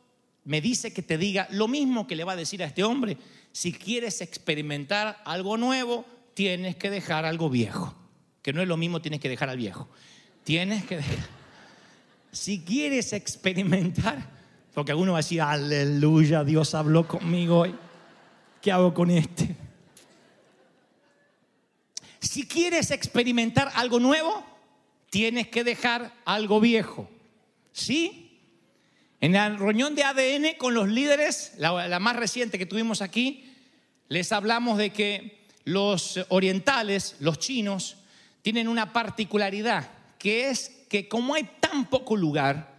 me 0.44 0.60
dice 0.60 0.92
que 0.92 1.02
te 1.02 1.18
diga 1.18 1.46
lo 1.50 1.68
mismo 1.68 2.06
que 2.06 2.16
le 2.16 2.24
va 2.24 2.32
a 2.32 2.36
decir 2.36 2.62
a 2.62 2.66
este 2.66 2.84
hombre. 2.84 3.16
Si 3.52 3.72
quieres 3.72 4.20
experimentar 4.20 5.20
algo 5.24 5.56
nuevo, 5.56 6.04
tienes 6.34 6.76
que 6.76 6.90
dejar 6.90 7.24
algo 7.24 7.48
viejo. 7.50 7.94
Que 8.42 8.52
no 8.52 8.60
es 8.60 8.68
lo 8.68 8.76
mismo, 8.76 9.00
tienes 9.00 9.20
que 9.20 9.28
dejar 9.28 9.50
al 9.50 9.56
viejo. 9.56 9.88
Tienes 10.44 10.84
que 10.84 10.96
dejar. 10.96 11.28
Si 12.32 12.60
quieres 12.64 13.12
experimentar, 13.12 14.28
porque 14.74 14.92
alguno 14.92 15.12
va 15.12 15.18
a 15.18 15.22
decir, 15.22 15.40
aleluya, 15.40 16.42
Dios 16.42 16.74
habló 16.74 17.06
conmigo 17.06 17.60
hoy. 17.60 17.74
¿Qué 18.60 18.72
hago 18.72 18.94
con 18.94 19.10
este? 19.10 19.54
Si 22.20 22.46
quieres 22.46 22.90
experimentar 22.90 23.70
algo 23.74 24.00
nuevo, 24.00 24.44
tienes 25.10 25.48
que 25.48 25.62
dejar 25.64 26.14
algo 26.24 26.60
viejo. 26.60 27.08
¿Sí? 27.72 28.21
En 29.22 29.34
la 29.34 29.50
reunión 29.50 29.94
de 29.94 30.02
ADN 30.02 30.56
con 30.58 30.74
los 30.74 30.88
líderes, 30.88 31.52
la, 31.56 32.00
más 32.00 32.16
reciente 32.16 32.58
que 32.58 32.66
tuvimos 32.66 33.02
aquí, 33.02 33.54
les 34.08 34.32
hablamos 34.32 34.78
de 34.78 34.90
que 34.90 35.46
los 35.62 36.18
orientales, 36.28 37.14
los 37.20 37.38
chinos, 37.38 37.98
tienen 38.42 38.66
una 38.66 38.92
particularidad, 38.92 39.88
que 40.18 40.48
es 40.48 40.86
que 40.88 41.06
como 41.06 41.36
hay 41.36 41.48
tan 41.60 41.88
poco 41.88 42.16
lugar, 42.16 42.74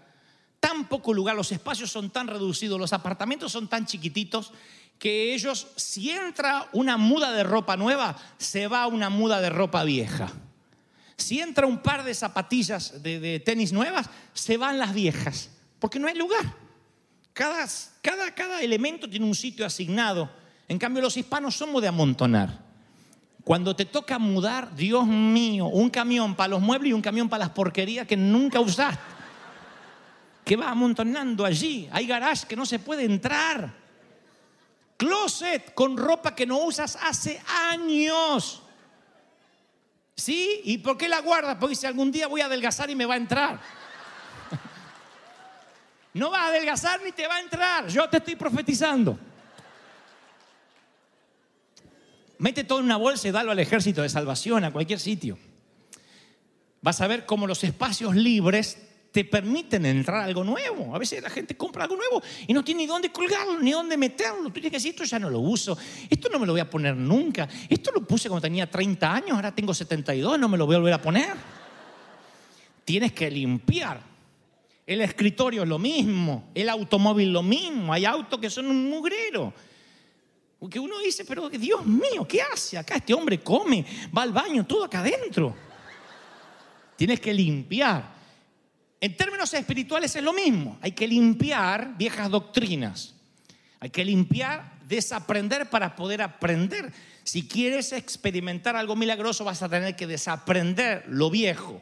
tan 0.60 0.90
poco 0.90 1.14
lugar, 1.14 1.38
los 1.38 1.54
espacios 1.54 1.90
son 1.90 2.10
tan 2.10 2.28
reducidos, 2.28 2.78
los 2.78 2.92
apartamentos 2.92 3.54
son 3.54 3.70
tan 3.70 3.86
chiquititos 3.86 4.52
que 5.00 5.34
ellos, 5.34 5.68
si 5.78 6.12
entra 6.12 6.68
una 6.74 6.98
muda 6.98 7.32
de 7.32 7.44
ropa 7.44 7.78
nueva, 7.78 8.18
se 8.38 8.68
va 8.68 8.88
una 8.88 9.10
muda 9.10 9.40
de 9.40 9.50
ropa 9.50 9.86
vieja. 9.86 10.30
Si 11.16 11.40
entra 11.40 11.68
un 11.68 11.82
par 11.82 12.04
de 12.04 12.14
zapatillas 12.14 13.02
de, 13.02 13.40
tenis 13.40 13.72
nuevas, 13.72 14.10
se 14.34 14.58
van 14.58 14.78
las 14.78 14.94
viejas, 14.94 15.50
porque 15.84 16.00
no 16.00 16.08
hay 16.08 16.16
lugar. 16.16 16.46
Cada, 17.34 17.68
cada, 18.02 18.34
cada 18.34 18.62
elemento 18.62 19.10
tiene 19.10 19.26
un 19.26 19.36
sitio 19.36 19.66
asignado. 19.66 20.32
En 20.70 20.80
cambio, 20.80 21.02
los 21.02 21.18
hispanos 21.18 21.58
somos 21.58 21.82
de 21.82 21.90
amontonar. 21.90 22.58
Cuando 23.44 23.76
te 23.76 23.84
toca 23.84 24.18
mudar, 24.18 24.74
Dios 24.78 25.06
mío, 25.06 25.66
un 25.66 25.90
camión 25.90 26.36
para 26.36 26.52
los 26.52 26.62
muebles 26.62 26.92
y 26.92 26.94
un 26.94 27.02
camión 27.02 27.28
para 27.28 27.44
las 27.44 27.50
porquerías 27.50 28.08
que 28.08 28.16
nunca 28.16 28.62
usaste. 28.62 29.04
Que 30.46 30.56
va 30.56 30.70
amontonando 30.70 31.44
allí. 31.44 31.90
Hay 31.92 32.08
garage 32.08 32.48
que 32.48 32.56
no 32.56 32.66
se 32.66 32.80
puede 32.80 33.04
entrar. 33.04 33.74
Closet 34.96 35.74
con 35.74 35.98
ropa 35.98 36.34
que 36.34 36.46
no 36.46 36.60
usas 36.60 36.98
hace 37.02 37.44
años. 37.74 38.64
¿Sí? 40.16 40.62
¿Y 40.64 40.78
por 40.78 40.98
qué 40.98 41.10
la 41.10 41.20
guardas? 41.20 41.58
Porque 41.60 41.76
si 41.76 41.86
algún 41.86 42.10
día 42.10 42.28
voy 42.28 42.40
a 42.40 42.46
adelgazar 42.46 42.90
y 42.90 42.96
me 42.96 43.06
va 43.06 43.16
a 43.16 43.18
entrar. 43.18 43.83
No 46.14 46.32
va 46.32 46.44
a 46.44 46.48
adelgazar 46.48 47.02
ni 47.04 47.12
te 47.12 47.28
va 47.28 47.36
a 47.36 47.42
entrar. 47.42 47.88
Yo 47.88 48.08
te 48.10 48.18
estoy 48.18 48.36
profetizando. 48.36 49.18
Mete 52.38 52.64
todo 52.64 52.80
en 52.80 52.86
una 52.86 52.98
bolsa 52.98 53.28
y 53.28 53.32
dalo 53.32 53.52
al 53.52 53.60
ejército 53.60 54.02
de 54.02 54.10
salvación, 54.10 54.64
a 54.64 54.72
cualquier 54.72 55.00
sitio. 55.00 55.38
Vas 56.82 57.00
a 57.02 57.08
ver 57.08 57.26
cómo 57.26 57.48
los 57.48 57.64
espacios 57.64 58.16
libres 58.16 58.78
te 59.14 59.24
permiten 59.24 59.86
entrar 59.86 60.22
a 60.22 60.24
algo 60.26 60.44
nuevo. 60.44 60.94
A 60.94 61.00
veces 61.00 61.22
la 61.22 61.30
gente 61.30 61.56
compra 61.56 61.84
algo 61.84 61.96
nuevo 61.96 62.22
y 62.48 62.52
no 62.52 62.64
tiene 62.64 62.82
ni 62.82 62.88
dónde 62.88 63.12
colgarlo, 63.12 63.60
ni 63.60 63.72
dónde 63.72 63.96
meterlo. 63.96 64.46
Tú 64.46 64.54
tienes 64.54 64.72
que 64.72 64.78
decir, 64.78 64.90
esto 64.90 65.04
ya 65.04 65.20
no 65.20 65.30
lo 65.30 65.40
uso, 65.40 65.78
esto 66.10 66.30
no 66.30 66.40
me 66.40 66.46
lo 66.46 66.52
voy 66.52 66.62
a 66.62 66.70
poner 66.70 66.96
nunca, 66.96 67.48
esto 67.70 67.92
lo 67.92 68.04
puse 68.06 68.28
cuando 68.28 68.42
tenía 68.42 68.70
30 68.70 69.14
años, 69.14 69.32
ahora 69.32 69.54
tengo 69.54 69.74
72, 69.74 70.40
no 70.40 70.50
me 70.50 70.58
lo 70.58 70.66
voy 70.66 70.76
a 70.76 70.80
volver 70.80 70.94
a 70.96 71.02
poner. 71.02 71.36
Tienes 72.84 73.14
que 73.14 73.30
limpiar. 73.30 74.13
El 74.86 75.02
escritorio 75.02 75.64
es 75.64 75.70
lo 75.70 75.80
mismo, 75.80 76.52
el 76.54 76.68
automóvil 76.68 77.32
lo 77.32 77.42
mismo, 77.42 77.94
hay 77.94 78.06
autos 78.06 78.40
que 78.40 78.50
son 78.50 78.68
un 78.68 78.90
mugrero. 78.90 79.54
Porque 80.60 80.80
uno 80.80 81.00
dice, 81.00 81.26
pero 81.26 81.50
Dios 81.50 81.86
mío, 81.86 82.26
¿qué 82.28 82.42
hace 82.42 82.78
acá? 82.78 82.96
Este 82.96 83.14
hombre 83.14 83.40
come, 83.40 83.86
va 84.16 84.24
al 84.24 84.32
baño, 84.32 84.66
todo 84.66 84.86
acá 84.86 85.00
adentro. 85.00 85.56
Tienes 86.96 87.20
que 87.20 87.34
limpiar. 87.34 88.14
En 89.00 89.18
términos 89.18 89.54
espirituales 89.54 90.16
es 90.16 90.24
lo 90.24 90.32
mismo. 90.32 90.78
Hay 90.82 90.94
que 90.94 91.08
limpiar 91.08 91.98
viejas 91.98 92.30
doctrinas. 92.30 93.16
Hay 93.82 93.90
que 93.90 94.06
limpiar, 94.06 94.80
desaprender 94.88 95.70
para 95.70 95.96
poder 95.96 96.22
aprender. 96.22 96.94
Si 97.24 97.46
quieres 97.46 97.92
experimentar 97.92 98.78
algo 98.78 98.96
milagroso 98.96 99.44
vas 99.44 99.62
a 99.62 99.68
tener 99.68 99.96
que 99.98 100.08
desaprender 100.08 101.04
lo 101.10 101.30
viejo. 101.30 101.82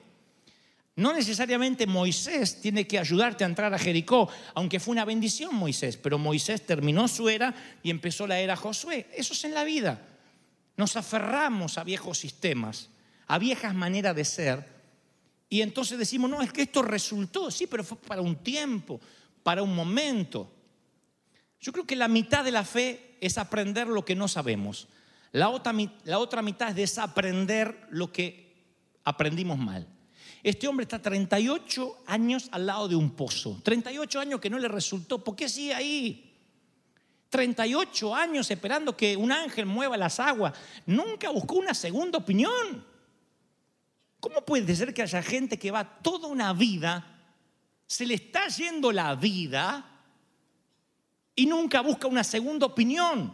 No 1.01 1.13
necesariamente 1.13 1.88
Moisés 1.88 2.62
tiene 2.62 2.86
que 2.86 3.00
ayudarte 3.00 3.43
a 3.43 3.48
entrar 3.48 3.74
a 3.74 3.79
Jericó, 3.79 4.29
aunque 4.53 4.79
fue 4.79 4.91
una 4.91 5.03
bendición 5.03 5.55
Moisés, 5.55 5.98
pero 5.98 6.20
Moisés 6.20 6.63
terminó 6.63 7.08
su 7.08 7.27
era 7.27 7.55
y 7.81 7.89
empezó 7.89 8.27
la 8.27 8.39
era 8.39 8.55
Josué. 8.55 9.08
Eso 9.15 9.34
es 9.34 9.43
en 9.43 9.55
la 9.55 9.63
vida. 9.63 10.00
Nos 10.77 10.96
aferramos 10.96 11.79
a 11.79 11.84
viejos 11.84 12.20
sistemas, 12.20 12.89
a 13.25 13.39
viejas 13.39 13.74
maneras 13.74 14.15
de 14.15 14.25
ser, 14.25 14.63
y 15.49 15.62
entonces 15.63 15.97
decimos, 15.97 16.30
no, 16.30 16.39
es 16.43 16.54
que 16.54 16.62
esto 16.62 16.84
resultó, 16.84 17.49
sí, 17.49 17.65
pero 17.65 17.84
fue 17.84 17.97
para 17.97 18.21
un 18.21 18.36
tiempo, 18.36 19.02
para 19.41 19.63
un 19.63 19.73
momento. 19.73 20.54
Yo 21.60 21.73
creo 21.73 21.88
que 21.88 21.95
la 21.95 22.10
mitad 22.10 22.45
de 22.45 22.52
la 22.52 22.63
fe 22.63 23.17
es 23.21 23.39
aprender 23.39 23.88
lo 23.88 24.06
que 24.06 24.15
no 24.15 24.28
sabemos. 24.28 24.88
La 25.32 25.49
otra, 25.49 25.73
mitad 25.73 26.69
es 26.69 26.76
desaprender 26.76 27.88
lo 27.89 28.13
que 28.13 28.54
aprendimos 29.04 29.58
mal. 29.58 29.88
Este 30.43 30.67
hombre 30.67 30.84
está 30.84 30.99
38 30.99 32.04
años 32.08 32.49
al 32.51 32.65
lado 32.65 32.88
de 32.88 32.95
un 32.95 33.12
pozo. 33.12 33.60
38 33.63 34.19
años 34.19 34.39
que 34.39 34.49
no 34.49 34.58
le 34.58 34.67
resultó. 34.67 35.23
¿Por 35.23 35.36
qué 35.36 35.47
sigue 35.47 35.73
ahí? 35.73 36.32
38 37.30 38.13
años 38.13 38.49
esperando 38.51 38.95
que 38.97 39.15
un 39.15 39.32
ángel 39.32 39.65
mueva 39.65 39.95
las 39.97 40.19
aguas. 40.19 40.54
Nunca 40.86 41.30
buscó 41.30 41.56
una 41.56 41.73
segunda 41.73 42.17
opinión. 42.17 42.86
¿Cómo 44.19 44.41
puede 44.45 44.75
ser 44.75 44.93
que 44.93 45.01
haya 45.01 45.23
gente 45.23 45.58
que 45.58 45.71
va 45.71 45.84
toda 45.84 46.27
una 46.27 46.54
vida, 46.54 47.19
se 47.88 48.06
le 48.06 48.15
está 48.15 48.47
yendo 48.49 48.91
la 48.91 49.15
vida 49.15 49.84
y 51.36 51.45
nunca 51.45 51.82
busca 51.82 52.08
una 52.08 52.23
segunda 52.23 52.65
opinión? 52.65 53.34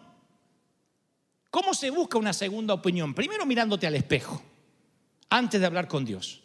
¿Cómo 1.50 1.74
se 1.74 1.90
busca 1.90 2.18
una 2.18 2.34
segunda 2.34 2.74
opinión? 2.74 3.14
Primero 3.14 3.46
mirándote 3.46 3.88
al 3.88 3.96
espejo, 3.96 4.42
antes 5.30 5.60
de 5.60 5.66
hablar 5.66 5.88
con 5.88 6.06
Dios. 6.06 6.42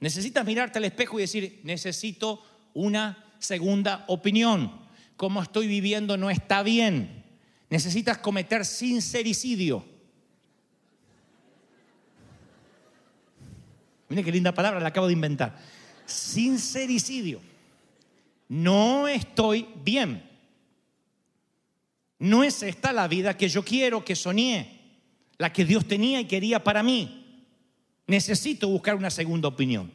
Necesitas 0.00 0.44
mirarte 0.46 0.78
al 0.78 0.86
espejo 0.86 1.18
y 1.18 1.22
decir, 1.22 1.60
necesito 1.62 2.42
una 2.74 3.32
segunda 3.38 4.04
opinión. 4.08 4.80
Cómo 5.16 5.42
estoy 5.42 5.66
viviendo 5.66 6.16
no 6.16 6.30
está 6.30 6.62
bien. 6.62 7.24
Necesitas 7.68 8.18
cometer 8.18 8.64
sincericidio. 8.64 9.84
Mire 14.08 14.24
qué 14.24 14.32
linda 14.32 14.52
palabra, 14.52 14.80
la 14.80 14.88
acabo 14.88 15.06
de 15.06 15.12
inventar. 15.12 15.56
Sincericidio. 16.06 17.40
No 18.48 19.06
estoy 19.06 19.68
bien. 19.84 20.28
No 22.18 22.42
es 22.42 22.62
esta 22.62 22.92
la 22.92 23.06
vida 23.06 23.36
que 23.36 23.48
yo 23.48 23.64
quiero, 23.64 24.04
que 24.04 24.16
soñé, 24.16 24.80
la 25.38 25.52
que 25.52 25.64
Dios 25.64 25.86
tenía 25.86 26.20
y 26.20 26.24
quería 26.24 26.64
para 26.64 26.82
mí. 26.82 27.19
Necesito 28.10 28.66
buscar 28.66 28.96
una 28.96 29.08
segunda 29.08 29.46
opinión. 29.46 29.88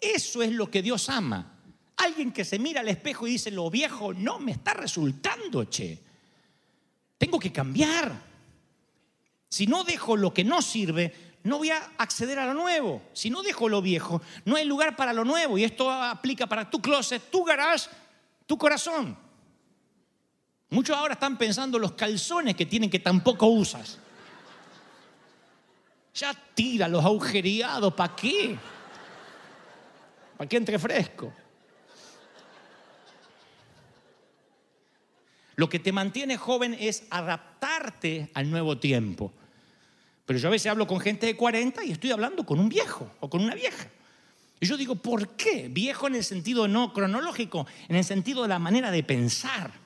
Eso 0.00 0.40
es 0.40 0.52
lo 0.52 0.70
que 0.70 0.82
Dios 0.82 1.08
ama. 1.08 1.58
Alguien 1.96 2.30
que 2.30 2.44
se 2.44 2.60
mira 2.60 2.80
al 2.80 2.86
espejo 2.86 3.26
y 3.26 3.32
dice, 3.32 3.50
lo 3.50 3.68
viejo 3.70 4.14
no 4.14 4.38
me 4.38 4.52
está 4.52 4.72
resultando, 4.72 5.64
che. 5.64 5.98
Tengo 7.18 7.40
que 7.40 7.50
cambiar. 7.50 8.22
Si 9.48 9.66
no 9.66 9.82
dejo 9.82 10.16
lo 10.16 10.32
que 10.32 10.44
no 10.44 10.62
sirve, 10.62 11.12
no 11.42 11.58
voy 11.58 11.70
a 11.70 11.78
acceder 11.98 12.38
a 12.38 12.46
lo 12.46 12.54
nuevo. 12.54 13.02
Si 13.14 13.30
no 13.30 13.42
dejo 13.42 13.68
lo 13.68 13.82
viejo, 13.82 14.22
no 14.44 14.54
hay 14.54 14.64
lugar 14.64 14.94
para 14.94 15.12
lo 15.12 15.24
nuevo. 15.24 15.58
Y 15.58 15.64
esto 15.64 15.90
aplica 15.90 16.46
para 16.46 16.70
tu 16.70 16.80
closet, 16.80 17.32
tu 17.32 17.42
garage, 17.42 17.90
tu 18.46 18.56
corazón. 18.56 19.18
Muchos 20.70 20.96
ahora 20.96 21.14
están 21.14 21.36
pensando 21.36 21.80
los 21.80 21.94
calzones 21.94 22.54
que 22.54 22.64
tienen 22.64 22.90
que 22.90 23.00
tampoco 23.00 23.48
usas. 23.48 23.98
Ya 26.14 26.34
tira 26.54 26.86
los 26.88 27.04
agujereados, 27.04 27.92
¿para 27.94 28.14
qué? 28.14 28.56
¿Para 30.36 30.48
qué 30.48 30.56
entre 30.56 30.78
fresco? 30.78 31.32
Lo 35.56 35.68
que 35.68 35.78
te 35.78 35.92
mantiene 35.92 36.36
joven 36.36 36.76
es 36.78 37.04
adaptarte 37.10 38.30
al 38.34 38.50
nuevo 38.50 38.78
tiempo. 38.78 39.32
Pero 40.26 40.38
yo 40.38 40.48
a 40.48 40.52
veces 40.52 40.70
hablo 40.70 40.86
con 40.86 41.00
gente 41.00 41.26
de 41.26 41.36
40 41.36 41.84
y 41.84 41.92
estoy 41.92 42.10
hablando 42.10 42.44
con 42.44 42.58
un 42.58 42.68
viejo 42.68 43.10
o 43.20 43.28
con 43.28 43.42
una 43.42 43.54
vieja. 43.54 43.86
Y 44.60 44.66
yo 44.66 44.76
digo, 44.76 44.94
¿por 44.96 45.36
qué? 45.36 45.68
Viejo 45.68 46.06
en 46.06 46.14
el 46.14 46.24
sentido 46.24 46.66
no 46.66 46.92
cronológico, 46.92 47.66
en 47.88 47.96
el 47.96 48.04
sentido 48.04 48.42
de 48.42 48.48
la 48.48 48.58
manera 48.58 48.90
de 48.90 49.02
pensar, 49.02 49.83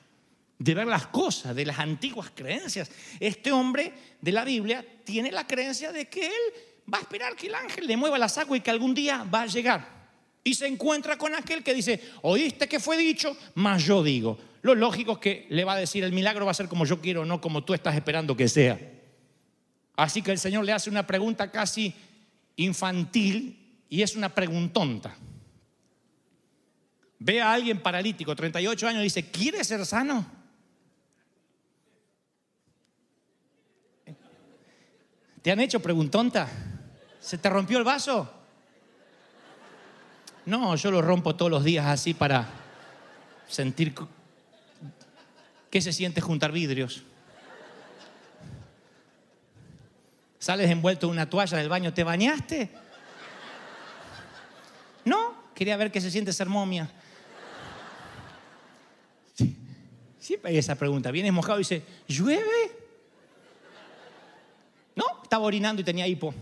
de 0.59 0.73
ver 0.73 0.87
las 0.87 1.07
cosas, 1.07 1.55
de 1.55 1.65
las 1.65 1.79
antiguas 1.79 2.31
creencias. 2.35 2.91
Este 3.19 3.51
hombre 3.51 3.93
de 4.21 4.31
la 4.31 4.43
Biblia 4.43 4.85
tiene 5.05 5.31
la 5.31 5.47
creencia 5.47 5.91
de 5.93 6.07
que 6.07 6.27
él 6.27 6.93
va 6.93 6.97
a 6.97 7.01
esperar 7.01 7.35
que 7.35 7.47
el 7.47 7.55
ángel 7.55 7.87
le 7.87 7.95
mueva 7.95 8.17
las 8.17 8.37
aguas 8.37 8.59
y 8.59 8.61
que 8.61 8.69
algún 8.69 8.93
día 8.93 9.23
va 9.23 9.43
a 9.43 9.45
llegar. 9.47 9.99
Y 10.43 10.53
se 10.53 10.67
encuentra 10.67 11.17
con 11.17 11.33
aquel 11.33 11.63
que 11.63 11.73
dice, 11.73 12.01
oíste 12.21 12.67
que 12.67 12.79
fue 12.79 12.97
dicho, 12.97 13.35
más 13.55 13.83
yo 13.83 14.03
digo. 14.03 14.37
Lo 14.61 14.75
lógico 14.75 15.13
es 15.13 15.17
que 15.19 15.47
le 15.49 15.63
va 15.63 15.73
a 15.73 15.77
decir, 15.77 16.03
el 16.03 16.11
milagro 16.11 16.45
va 16.45 16.51
a 16.51 16.55
ser 16.55 16.67
como 16.67 16.85
yo 16.85 16.99
quiero, 16.99 17.25
no 17.25 17.39
como 17.39 17.63
tú 17.63 17.73
estás 17.73 17.95
esperando 17.95 18.35
que 18.35 18.49
sea. 18.49 18.79
Así 19.95 20.21
que 20.21 20.31
el 20.31 20.39
Señor 20.39 20.65
le 20.65 20.73
hace 20.73 20.89
una 20.89 21.07
pregunta 21.07 21.49
casi 21.51 21.93
infantil 22.57 23.85
y 23.89 24.01
es 24.01 24.15
una 24.15 24.33
preguntonta. 24.33 25.15
Ve 27.19 27.41
a 27.41 27.53
alguien 27.53 27.81
paralítico, 27.81 28.35
38 28.35 28.87
años, 28.87 29.01
y 29.01 29.03
dice, 29.03 29.29
¿quieres 29.29 29.67
ser 29.67 29.85
sano? 29.85 30.38
¿Te 35.41 35.51
han 35.51 35.59
hecho 35.59 35.79
preguntonta? 35.79 36.47
¿Se 37.19 37.37
te 37.37 37.49
rompió 37.49 37.77
el 37.77 37.83
vaso? 37.83 38.31
No, 40.45 40.75
yo 40.75 40.91
lo 40.91 41.01
rompo 41.01 41.35
todos 41.35 41.51
los 41.51 41.63
días 41.63 41.85
así 41.85 42.13
para 42.13 42.47
sentir 43.47 43.93
qué 45.69 45.81
se 45.81 45.93
siente 45.93 46.21
juntar 46.21 46.51
vidrios. 46.51 47.03
Sales 50.39 50.69
envuelto 50.69 51.07
en 51.07 51.11
una 51.11 51.29
toalla 51.29 51.57
del 51.57 51.69
baño, 51.69 51.93
¿te 51.93 52.03
bañaste? 52.03 52.71
No, 55.05 55.51
quería 55.53 55.77
ver 55.77 55.91
qué 55.91 56.01
se 56.01 56.09
siente 56.09 56.33
ser 56.33 56.47
momia. 56.47 56.89
Siempre 60.19 60.51
hay 60.51 60.57
esa 60.57 60.75
pregunta. 60.75 61.11
Vienes 61.11 61.33
mojado 61.33 61.59
y 61.59 61.61
dice, 61.61 61.83
¿llueve? 62.07 62.78
Estaba 65.29 65.45
orinando 65.45 65.79
y 65.83 65.85
tenía 65.85 66.07
hipo. 66.07 66.33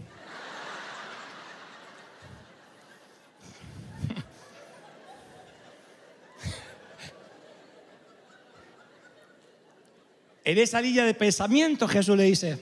En 10.45 10.57
esa 10.57 10.79
línea 10.79 11.03
de 11.03 11.13
pensamiento 11.13 11.85
Jesús 11.85 12.15
le 12.15 12.23
dice, 12.23 12.57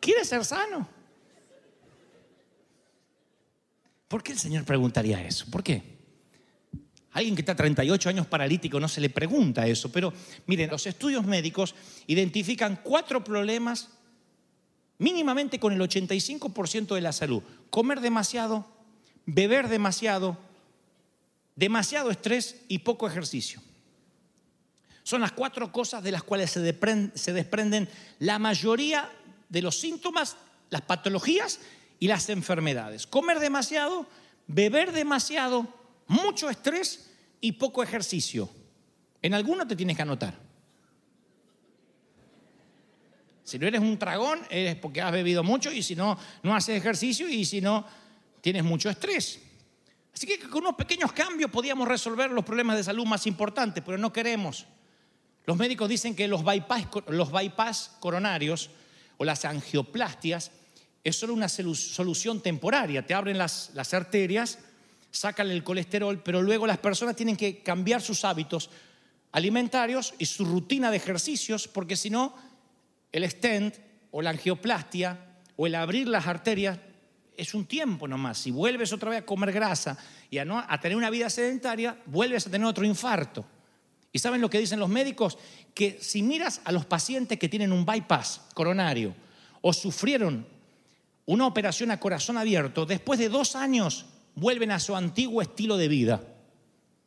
¿quieres 0.00 0.26
ser 0.26 0.46
sano? 0.46 0.88
¿Por 4.08 4.22
qué 4.22 4.32
el 4.32 4.38
Señor 4.38 4.64
preguntaría 4.64 5.22
eso? 5.22 5.44
¿Por 5.50 5.62
qué? 5.62 5.82
Alguien 7.10 7.34
que 7.34 7.42
está 7.42 7.54
38 7.54 8.08
años 8.08 8.26
paralítico 8.26 8.80
no 8.80 8.88
se 8.88 9.02
le 9.02 9.10
pregunta 9.10 9.66
eso, 9.66 9.92
pero 9.92 10.10
miren, 10.46 10.70
los 10.70 10.86
estudios 10.86 11.26
médicos 11.26 11.74
identifican 12.06 12.80
cuatro 12.82 13.22
problemas 13.22 13.97
mínimamente 14.98 15.58
con 15.58 15.72
el 15.72 15.80
85% 15.80 16.94
de 16.94 17.00
la 17.00 17.12
salud. 17.12 17.42
Comer 17.70 18.00
demasiado, 18.00 18.66
beber 19.26 19.68
demasiado, 19.68 20.36
demasiado 21.56 22.10
estrés 22.10 22.62
y 22.68 22.78
poco 22.78 23.06
ejercicio. 23.06 23.60
Son 25.02 25.20
las 25.22 25.32
cuatro 25.32 25.72
cosas 25.72 26.02
de 26.02 26.12
las 26.12 26.22
cuales 26.22 26.50
se, 26.50 27.32
desprenden 27.32 27.88
la 28.18 28.38
mayoría 28.38 29.10
de 29.48 29.62
los 29.62 29.80
síntomas, 29.80 30.36
las 30.68 30.82
patologías 30.82 31.60
y 31.98 32.08
las 32.08 32.28
enfermedades. 32.28 33.06
Comer 33.06 33.38
demasiado, 33.38 34.06
beber 34.46 34.92
demasiado, 34.92 35.66
mucho 36.08 36.50
estrés 36.50 37.10
y 37.40 37.52
poco 37.52 37.82
ejercicio. 37.82 38.50
En 39.22 39.34
alguno 39.34 39.66
te 39.66 39.76
tienes 39.76 39.96
que 39.96 40.02
anotar. 40.02 40.47
Si 43.48 43.58
no 43.58 43.66
eres 43.66 43.80
un 43.80 43.98
tragón, 43.98 44.40
eres 44.50 44.76
porque 44.76 45.00
has 45.00 45.10
bebido 45.10 45.42
mucho 45.42 45.72
y 45.72 45.82
si 45.82 45.96
no, 45.96 46.18
no 46.42 46.54
haces 46.54 46.76
ejercicio 46.76 47.26
y 47.26 47.46
si 47.46 47.62
no, 47.62 47.82
tienes 48.42 48.62
mucho 48.62 48.90
estrés. 48.90 49.40
Así 50.12 50.26
que 50.26 50.38
con 50.38 50.60
unos 50.60 50.74
pequeños 50.74 51.12
cambios 51.12 51.50
podíamos 51.50 51.88
resolver 51.88 52.30
los 52.30 52.44
problemas 52.44 52.76
de 52.76 52.84
salud 52.84 53.06
más 53.06 53.26
importantes, 53.26 53.82
pero 53.82 53.96
no 53.96 54.12
queremos. 54.12 54.66
Los 55.46 55.56
médicos 55.56 55.88
dicen 55.88 56.14
que 56.14 56.28
los 56.28 56.44
bypass, 56.44 56.88
los 57.06 57.32
bypass 57.32 57.96
coronarios 58.00 58.68
o 59.16 59.24
las 59.24 59.46
angioplastias 59.46 60.50
es 61.02 61.16
solo 61.16 61.32
una 61.32 61.48
solución 61.48 62.42
temporaria. 62.42 63.06
Te 63.06 63.14
abren 63.14 63.38
las, 63.38 63.70
las 63.72 63.94
arterias, 63.94 64.58
sacan 65.10 65.50
el 65.50 65.64
colesterol, 65.64 66.22
pero 66.22 66.42
luego 66.42 66.66
las 66.66 66.76
personas 66.76 67.16
tienen 67.16 67.38
que 67.38 67.62
cambiar 67.62 68.02
sus 68.02 68.26
hábitos 68.26 68.68
alimentarios 69.32 70.12
y 70.18 70.26
su 70.26 70.44
rutina 70.44 70.90
de 70.90 70.98
ejercicios, 70.98 71.66
porque 71.66 71.96
si 71.96 72.10
no, 72.10 72.34
el 73.12 73.28
stent 73.30 73.74
o 74.10 74.22
la 74.22 74.30
angioplastia 74.30 75.18
o 75.56 75.66
el 75.66 75.74
abrir 75.74 76.08
las 76.08 76.26
arterias 76.26 76.78
es 77.36 77.54
un 77.54 77.66
tiempo 77.66 78.08
nomás. 78.08 78.38
Si 78.38 78.50
vuelves 78.50 78.92
otra 78.92 79.10
vez 79.10 79.20
a 79.20 79.26
comer 79.26 79.52
grasa 79.52 79.96
y 80.30 80.38
a, 80.38 80.80
tener 80.80 80.96
una 80.96 81.08
vida 81.08 81.30
sedentaria, 81.30 81.96
vuelves 82.06 82.46
a 82.46 82.50
tener 82.50 82.66
otro 82.66 82.84
infarto. 82.84 83.44
¿Y 84.12 84.18
saben 84.18 84.40
lo 84.40 84.50
que 84.50 84.58
dicen 84.58 84.80
los 84.80 84.88
médicos? 84.88 85.38
Que 85.72 85.98
si 86.00 86.22
miras 86.22 86.60
a 86.64 86.72
los 86.72 86.84
pacientes 86.84 87.38
que 87.38 87.48
tienen 87.48 87.72
un 87.72 87.86
bypass 87.86 88.42
coronario 88.54 89.14
o 89.60 89.72
sufrieron 89.72 90.46
una 91.26 91.46
operación 91.46 91.90
a 91.90 92.00
corazón 92.00 92.38
abierto, 92.38 92.86
después 92.86 93.18
de 93.20 93.28
dos 93.28 93.54
años 93.54 94.06
vuelven 94.34 94.70
a 94.72 94.80
su 94.80 94.96
antiguo 94.96 95.42
estilo 95.42 95.76
de 95.76 95.88
vida. 95.88 96.22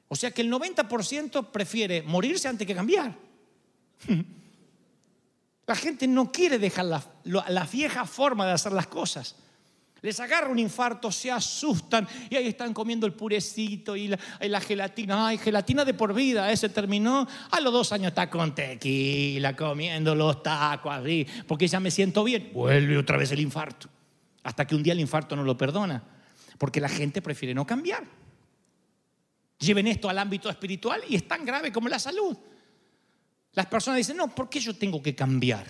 O 0.07 0.15
sea 0.15 0.31
que 0.31 0.41
el 0.41 0.51
90% 0.51 1.51
prefiere 1.51 2.03
morirse 2.03 2.47
antes 2.47 2.67
que 2.67 2.75
cambiar. 2.75 3.15
La 5.67 5.75
gente 5.75 6.07
no 6.07 6.31
quiere 6.31 6.59
dejar 6.59 6.85
la, 6.85 7.03
la, 7.23 7.65
vieja 7.65 8.05
forma 8.05 8.45
de 8.45 8.53
hacer 8.53 8.71
las 8.71 8.87
cosas. 8.87 9.35
Les 10.01 10.19
agarra 10.19 10.49
un 10.49 10.57
infarto, 10.57 11.11
se 11.11 11.29
asustan 11.29 12.07
y 12.29 12.35
ahí 12.35 12.47
están 12.47 12.73
comiendo 12.73 13.05
el 13.05 13.13
purecito 13.13 13.95
y 13.95 14.07
la, 14.07 14.61
gelatina. 14.61 15.27
Ay, 15.27 15.37
gelatina 15.37 15.85
de 15.85 15.93
por 15.93 16.13
vida, 16.13 16.51
ese 16.51 16.69
terminó. 16.69 17.27
A 17.51 17.59
los 17.59 17.71
dos 17.71 17.91
años 17.91 18.07
está 18.07 18.27
con 18.27 18.55
tequila, 18.55 19.55
comiendo 19.55 20.15
los 20.15 20.41
tacos 20.41 20.91
así, 20.91 21.27
porque 21.47 21.67
ya 21.67 21.79
me 21.79 21.91
siento 21.91 22.23
bien. 22.23 22.49
Vuelve 22.51 22.97
otra 22.97 23.17
vez 23.17 23.31
el 23.31 23.39
infarto. 23.39 23.87
Hasta 24.43 24.65
que 24.65 24.73
un 24.73 24.81
día 24.81 24.93
el 24.93 24.99
infarto 24.99 25.35
no 25.35 25.43
lo 25.43 25.55
perdona, 25.55 26.03
porque 26.57 26.81
la 26.81 26.89
gente 26.89 27.21
prefiere 27.21 27.53
no 27.53 27.67
cambiar. 27.67 28.03
Lleven 29.59 29.85
esto 29.85 30.09
al 30.09 30.17
ámbito 30.17 30.49
espiritual 30.49 31.03
y 31.07 31.15
es 31.15 31.27
tan 31.27 31.45
grave 31.45 31.71
como 31.71 31.87
la 31.87 31.99
salud. 31.99 32.35
Las 33.53 33.65
personas 33.65 33.97
dicen, 33.97 34.17
no, 34.17 34.33
¿por 34.33 34.49
qué 34.49 34.59
yo 34.59 34.75
tengo 34.75 35.01
que 35.01 35.13
cambiar? 35.13 35.65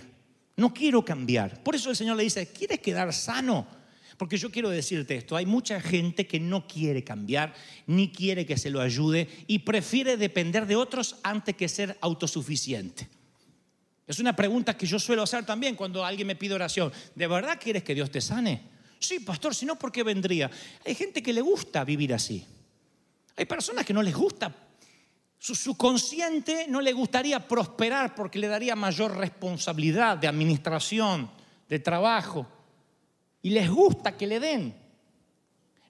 No 0.55 0.73
quiero 0.73 1.03
cambiar. 1.03 1.63
Por 1.63 1.75
eso 1.75 1.89
el 1.89 1.95
Señor 1.95 2.17
le 2.17 2.23
dice, 2.23 2.51
¿quieres 2.51 2.79
quedar 2.79 3.11
sano? 3.13 3.65
Porque 4.17 4.37
yo 4.37 4.51
quiero 4.51 4.69
decirte 4.69 5.15
esto, 5.15 5.35
hay 5.35 5.47
mucha 5.47 5.81
gente 5.81 6.27
que 6.27 6.39
no 6.39 6.67
quiere 6.67 7.03
cambiar, 7.03 7.55
ni 7.87 8.11
quiere 8.11 8.45
que 8.45 8.55
se 8.55 8.69
lo 8.69 8.79
ayude 8.79 9.27
y 9.47 9.59
prefiere 9.59 10.15
depender 10.15 10.67
de 10.67 10.75
otros 10.75 11.15
antes 11.23 11.55
que 11.55 11.67
ser 11.67 11.97
autosuficiente. 12.01 13.09
Es 14.05 14.19
una 14.19 14.35
pregunta 14.35 14.77
que 14.77 14.85
yo 14.85 14.99
suelo 14.99 15.23
hacer 15.23 15.43
también 15.43 15.75
cuando 15.75 16.05
alguien 16.05 16.27
me 16.27 16.35
pide 16.35 16.53
oración. 16.53 16.91
¿De 17.15 17.25
verdad 17.25 17.57
quieres 17.59 17.81
que 17.81 17.95
Dios 17.95 18.11
te 18.11 18.21
sane? 18.21 18.61
Sí, 18.99 19.21
pastor, 19.21 19.55
si 19.55 19.65
no, 19.65 19.79
¿por 19.79 19.91
qué 19.91 20.03
vendría? 20.03 20.51
Hay 20.85 20.93
gente 20.93 21.23
que 21.23 21.33
le 21.33 21.41
gusta 21.41 21.83
vivir 21.83 22.13
así. 22.13 22.45
Hay 23.35 23.45
personas 23.45 23.83
que 23.85 23.93
no 23.93 24.03
les 24.03 24.13
gusta. 24.13 24.53
Su 25.41 25.55
subconsciente 25.55 26.67
no 26.69 26.81
le 26.81 26.93
gustaría 26.93 27.39
prosperar 27.47 28.13
porque 28.13 28.37
le 28.37 28.47
daría 28.47 28.75
mayor 28.75 29.17
responsabilidad 29.17 30.15
de 30.15 30.27
administración, 30.27 31.31
de 31.67 31.79
trabajo 31.79 32.45
y 33.41 33.49
les 33.49 33.67
gusta 33.67 34.15
que 34.15 34.27
le 34.27 34.39
den. 34.39 34.75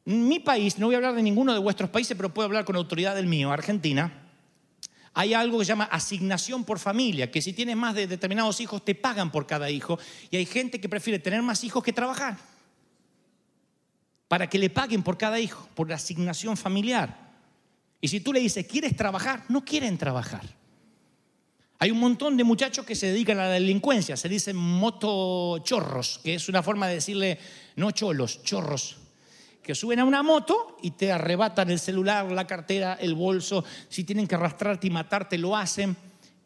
En 0.05 0.25
mi 0.25 0.39
país, 0.39 0.79
no 0.79 0.85
voy 0.85 0.95
a 0.95 0.99
hablar 0.99 1.15
de 1.15 1.21
ninguno 1.21 1.51
de 1.51 1.59
vuestros 1.59 1.89
países, 1.89 2.15
pero 2.15 2.33
puedo 2.33 2.45
hablar 2.45 2.63
con 2.63 2.77
autoridad 2.77 3.13
del 3.13 3.27
mío, 3.27 3.51
Argentina, 3.51 4.29
hay 5.13 5.33
algo 5.33 5.59
que 5.59 5.65
se 5.65 5.73
llama 5.73 5.89
asignación 5.91 6.63
por 6.63 6.79
familia, 6.79 7.29
que 7.29 7.41
si 7.41 7.51
tienes 7.51 7.75
más 7.75 7.93
de 7.93 8.07
determinados 8.07 8.61
hijos 8.61 8.85
te 8.85 8.95
pagan 8.95 9.33
por 9.33 9.47
cada 9.47 9.69
hijo 9.69 9.99
y 10.29 10.37
hay 10.37 10.45
gente 10.45 10.79
que 10.79 10.87
prefiere 10.87 11.19
tener 11.19 11.41
más 11.41 11.65
hijos 11.65 11.83
que 11.83 11.91
trabajar 11.91 12.37
para 14.29 14.49
que 14.49 14.59
le 14.59 14.69
paguen 14.69 15.03
por 15.03 15.17
cada 15.17 15.41
hijo, 15.41 15.67
por 15.75 15.89
la 15.89 15.95
asignación 15.95 16.55
familiar. 16.55 17.30
Y 18.01 18.07
si 18.07 18.19
tú 18.19 18.33
le 18.33 18.39
dices, 18.39 18.65
¿quieres 18.65 18.95
trabajar? 18.95 19.43
No 19.47 19.63
quieren 19.63 19.97
trabajar. 19.97 20.41
Hay 21.77 21.89
un 21.89 21.99
montón 21.99 22.37
de 22.37 22.43
muchachos 22.43 22.85
que 22.85 22.95
se 22.95 23.07
dedican 23.07 23.39
a 23.39 23.45
la 23.45 23.53
delincuencia, 23.53 24.15
se 24.15 24.29
dicen 24.29 24.55
motochorros, 24.55 26.19
que 26.23 26.35
es 26.35 26.49
una 26.49 26.61
forma 26.61 26.87
de 26.87 26.95
decirle 26.95 27.39
no 27.75 27.89
cholos, 27.89 28.43
chorros, 28.43 28.97
que 29.63 29.73
suben 29.73 29.99
a 29.99 30.05
una 30.05 30.21
moto 30.21 30.77
y 30.83 30.91
te 30.91 31.11
arrebatan 31.11 31.71
el 31.71 31.79
celular, 31.79 32.31
la 32.31 32.45
cartera, 32.45 32.97
el 32.99 33.15
bolso, 33.15 33.63
si 33.89 34.03
tienen 34.03 34.27
que 34.27 34.35
arrastrarte 34.35 34.87
y 34.87 34.91
matarte, 34.91 35.39
lo 35.39 35.55
hacen. 35.57 35.97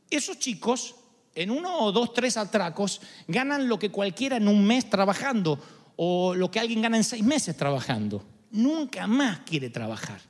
Esos 0.10 0.40
chicos, 0.40 0.96
en 1.34 1.52
uno 1.52 1.80
o 1.80 1.92
dos, 1.92 2.14
tres 2.14 2.38
atracos, 2.38 3.02
ganan 3.28 3.68
lo 3.68 3.78
que 3.78 3.92
cualquiera 3.92 4.38
en 4.38 4.48
un 4.48 4.66
mes 4.66 4.90
trabajando 4.90 5.60
o 5.98 6.34
lo 6.34 6.50
que 6.50 6.62
alguien 6.62 6.82
gana 6.82 6.96
en 6.96 7.04
seis 7.04 7.24
meses 7.24 7.58
trabajando. 7.58 8.24
Nunca 8.52 9.06
más 9.06 9.40
quiere 9.40 9.70
trabajar. 9.70 10.22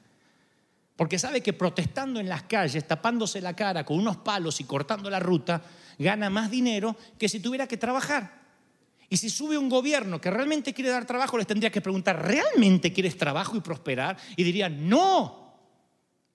Porque 0.96 1.20
sabe 1.20 1.42
que 1.42 1.54
protestando 1.54 2.20
en 2.20 2.30
las 2.30 2.44
calles, 2.44 2.88
tapándose 2.88 3.42
la 3.42 3.56
cara 3.56 3.86
con 3.86 4.00
unos 4.00 4.18
palos 4.18 4.62
y 4.62 4.64
cortando 4.64 5.10
la 5.10 5.20
ruta, 5.20 5.62
gana 6.00 6.30
más 6.30 6.50
dinero 6.50 6.96
que 7.18 7.28
si 7.28 7.40
tuviera 7.40 7.68
que 7.68 7.78
trabajar. 7.78 8.46
Y 9.10 9.18
si 9.18 9.30
sube 9.30 9.58
un 9.58 9.70
gobierno 9.70 10.20
que 10.20 10.32
realmente 10.32 10.74
quiere 10.74 10.90
dar 10.90 11.06
trabajo, 11.06 11.38
les 11.38 11.48
tendría 11.48 11.70
que 11.70 11.82
preguntar, 11.82 12.26
¿realmente 12.26 12.92
quieres 12.94 13.18
trabajo 13.18 13.56
y 13.58 13.62
prosperar? 13.62 14.18
Y 14.36 14.44
dirían, 14.44 14.88
no, 14.90 15.54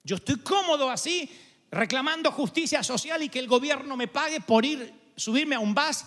yo 0.03 0.17
estoy 0.17 0.37
cómodo 0.37 0.89
así, 0.89 1.29
reclamando 1.71 2.31
justicia 2.31 2.83
social 2.83 3.23
y 3.23 3.29
que 3.29 3.39
el 3.39 3.47
gobierno 3.47 3.97
me 3.97 4.07
pague 4.07 4.41
por 4.41 4.63
ir, 4.63 4.93
subirme 5.15 5.55
a 5.55 5.59
un 5.59 5.73
bus 5.73 6.05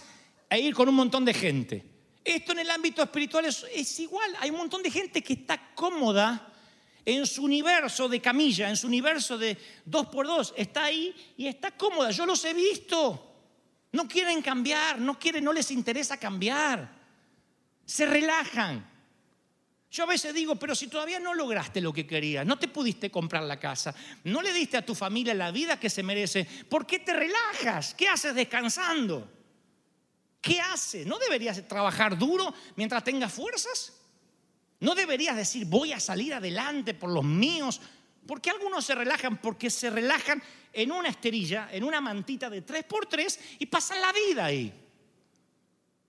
e 0.48 0.60
ir 0.60 0.74
con 0.74 0.88
un 0.88 0.94
montón 0.94 1.24
de 1.24 1.34
gente. 1.34 1.84
Esto 2.24 2.52
en 2.52 2.60
el 2.60 2.70
ámbito 2.70 3.02
espiritual 3.02 3.44
es, 3.44 3.66
es 3.74 4.00
igual, 4.00 4.30
hay 4.40 4.50
un 4.50 4.56
montón 4.56 4.82
de 4.82 4.90
gente 4.90 5.22
que 5.22 5.34
está 5.34 5.74
cómoda 5.74 6.53
en 7.04 7.26
su 7.26 7.44
universo 7.44 8.08
de 8.08 8.20
camilla, 8.20 8.68
en 8.68 8.76
su 8.76 8.86
universo 8.86 9.36
de 9.36 9.56
dos 9.84 10.06
por 10.06 10.26
dos, 10.26 10.54
está 10.56 10.84
ahí 10.84 11.14
y 11.36 11.46
está 11.46 11.70
cómoda. 11.72 12.10
Yo 12.10 12.24
los 12.26 12.44
he 12.44 12.54
visto. 12.54 13.32
No 13.92 14.08
quieren 14.08 14.42
cambiar, 14.42 14.98
no 14.98 15.18
quieren, 15.18 15.44
no 15.44 15.52
les 15.52 15.70
interesa 15.70 16.16
cambiar. 16.16 16.90
Se 17.84 18.06
relajan. 18.06 18.90
Yo 19.90 20.02
a 20.02 20.06
veces 20.06 20.34
digo, 20.34 20.56
pero 20.56 20.74
si 20.74 20.88
todavía 20.88 21.20
no 21.20 21.34
lograste 21.34 21.80
lo 21.80 21.92
que 21.92 22.04
querías, 22.04 22.44
no 22.44 22.58
te 22.58 22.66
pudiste 22.66 23.12
comprar 23.12 23.44
la 23.44 23.60
casa, 23.60 23.94
no 24.24 24.42
le 24.42 24.52
diste 24.52 24.76
a 24.76 24.84
tu 24.84 24.92
familia 24.92 25.32
la 25.34 25.52
vida 25.52 25.78
que 25.78 25.88
se 25.88 26.02
merece, 26.02 26.44
¿por 26.68 26.84
qué 26.84 26.98
te 26.98 27.12
relajas? 27.12 27.94
¿Qué 27.94 28.08
haces 28.08 28.34
descansando? 28.34 29.30
¿Qué 30.40 30.60
haces? 30.60 31.06
¿No 31.06 31.16
deberías 31.18 31.68
trabajar 31.68 32.18
duro 32.18 32.52
mientras 32.74 33.04
tengas 33.04 33.32
fuerzas? 33.32 33.92
¿No 34.84 34.94
deberías 34.94 35.34
decir, 35.34 35.64
voy 35.64 35.94
a 35.94 35.98
salir 35.98 36.34
adelante 36.34 36.92
por 36.92 37.08
los 37.08 37.24
míos? 37.24 37.80
¿Por 38.26 38.42
qué 38.42 38.50
algunos 38.50 38.84
se 38.84 38.94
relajan? 38.94 39.38
Porque 39.38 39.70
se 39.70 39.88
relajan 39.88 40.42
en 40.74 40.92
una 40.92 41.08
esterilla, 41.08 41.70
en 41.72 41.84
una 41.84 42.02
mantita 42.02 42.50
de 42.50 42.62
3x3 42.62 43.38
y 43.60 43.66
pasan 43.66 44.02
la 44.02 44.12
vida 44.12 44.44
ahí. 44.44 44.70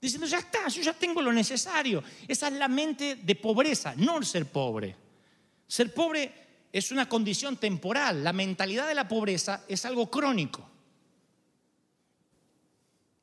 Diciendo, 0.01 0.27
ya 0.27 0.39
está, 0.39 0.67
yo 0.67 0.81
ya 0.81 0.91
tengo 0.91 1.21
lo 1.21 1.31
necesario. 1.31 2.03
Esa 2.27 2.49
es 2.49 2.53
la 2.55 2.67
mente 2.67 3.15
de 3.15 3.35
pobreza, 3.35 3.93
no 3.95 4.17
el 4.17 4.25
ser 4.25 4.45
pobre. 4.45 4.93
Ser 5.65 5.93
pobre 5.93 6.33
es 6.73 6.91
una 6.91 7.07
condición 7.07 7.55
temporal. 7.55 8.25
La 8.25 8.33
mentalidad 8.33 8.89
de 8.89 8.95
la 8.95 9.07
pobreza 9.07 9.63
es 9.69 9.85
algo 9.85 10.11
crónico. 10.11 10.69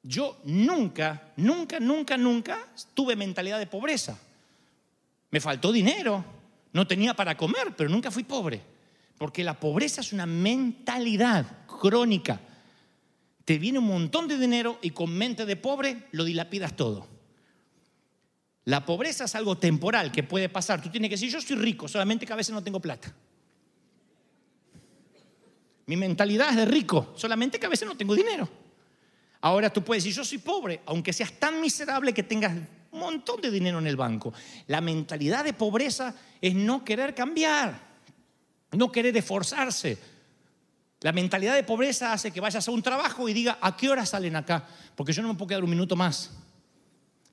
Yo 0.02 0.40
nunca, 0.44 1.34
nunca, 1.36 1.78
nunca, 1.78 2.16
nunca 2.16 2.68
tuve 2.94 3.16
mentalidad 3.16 3.58
de 3.58 3.66
pobreza. 3.66 4.18
Me 5.32 5.40
faltó 5.40 5.72
dinero, 5.72 6.24
no 6.72 6.86
tenía 6.86 7.14
para 7.14 7.36
comer, 7.36 7.74
pero 7.74 7.90
nunca 7.90 8.10
fui 8.10 8.22
pobre. 8.22 8.60
Porque 9.16 9.42
la 9.42 9.58
pobreza 9.58 10.02
es 10.02 10.12
una 10.12 10.26
mentalidad 10.26 11.66
crónica. 11.66 12.38
Te 13.44 13.58
viene 13.58 13.78
un 13.78 13.86
montón 13.86 14.28
de 14.28 14.38
dinero 14.38 14.78
y 14.82 14.90
con 14.90 15.10
mente 15.10 15.46
de 15.46 15.56
pobre 15.56 16.06
lo 16.12 16.24
dilapidas 16.24 16.76
todo. 16.76 17.08
La 18.66 18.84
pobreza 18.84 19.24
es 19.24 19.34
algo 19.34 19.56
temporal 19.56 20.12
que 20.12 20.22
puede 20.22 20.50
pasar. 20.50 20.82
Tú 20.82 20.90
tienes 20.90 21.08
que 21.08 21.14
decir, 21.14 21.30
yo 21.30 21.40
soy 21.40 21.56
rico, 21.56 21.88
solamente 21.88 22.26
que 22.26 22.32
a 22.32 22.36
veces 22.36 22.54
no 22.54 22.62
tengo 22.62 22.78
plata. 22.78 23.12
Mi 25.86 25.96
mentalidad 25.96 26.50
es 26.50 26.56
de 26.56 26.66
rico, 26.66 27.14
solamente 27.16 27.58
que 27.58 27.66
a 27.66 27.70
veces 27.70 27.88
no 27.88 27.96
tengo 27.96 28.14
dinero. 28.14 28.48
Ahora 29.40 29.72
tú 29.72 29.82
puedes 29.82 30.04
decir, 30.04 30.16
yo 30.16 30.24
soy 30.24 30.38
pobre, 30.38 30.82
aunque 30.86 31.12
seas 31.12 31.32
tan 31.32 31.60
miserable 31.60 32.12
que 32.12 32.22
tengas 32.22 32.54
montón 32.92 33.40
de 33.40 33.50
dinero 33.50 33.78
en 33.78 33.86
el 33.86 33.96
banco. 33.96 34.32
La 34.66 34.80
mentalidad 34.80 35.44
de 35.44 35.52
pobreza 35.52 36.14
es 36.40 36.54
no 36.54 36.84
querer 36.84 37.14
cambiar, 37.14 37.78
no 38.72 38.92
querer 38.92 39.16
esforzarse. 39.16 39.98
La 41.00 41.12
mentalidad 41.12 41.54
de 41.54 41.64
pobreza 41.64 42.12
hace 42.12 42.30
que 42.30 42.40
vayas 42.40 42.68
a 42.68 42.70
un 42.70 42.82
trabajo 42.82 43.28
y 43.28 43.32
diga, 43.32 43.58
¿a 43.60 43.76
qué 43.76 43.88
hora 43.88 44.06
salen 44.06 44.36
acá? 44.36 44.64
Porque 44.94 45.12
yo 45.12 45.22
no 45.22 45.28
me 45.28 45.34
puedo 45.34 45.48
quedar 45.48 45.64
un 45.64 45.70
minuto 45.70 45.96
más. 45.96 46.30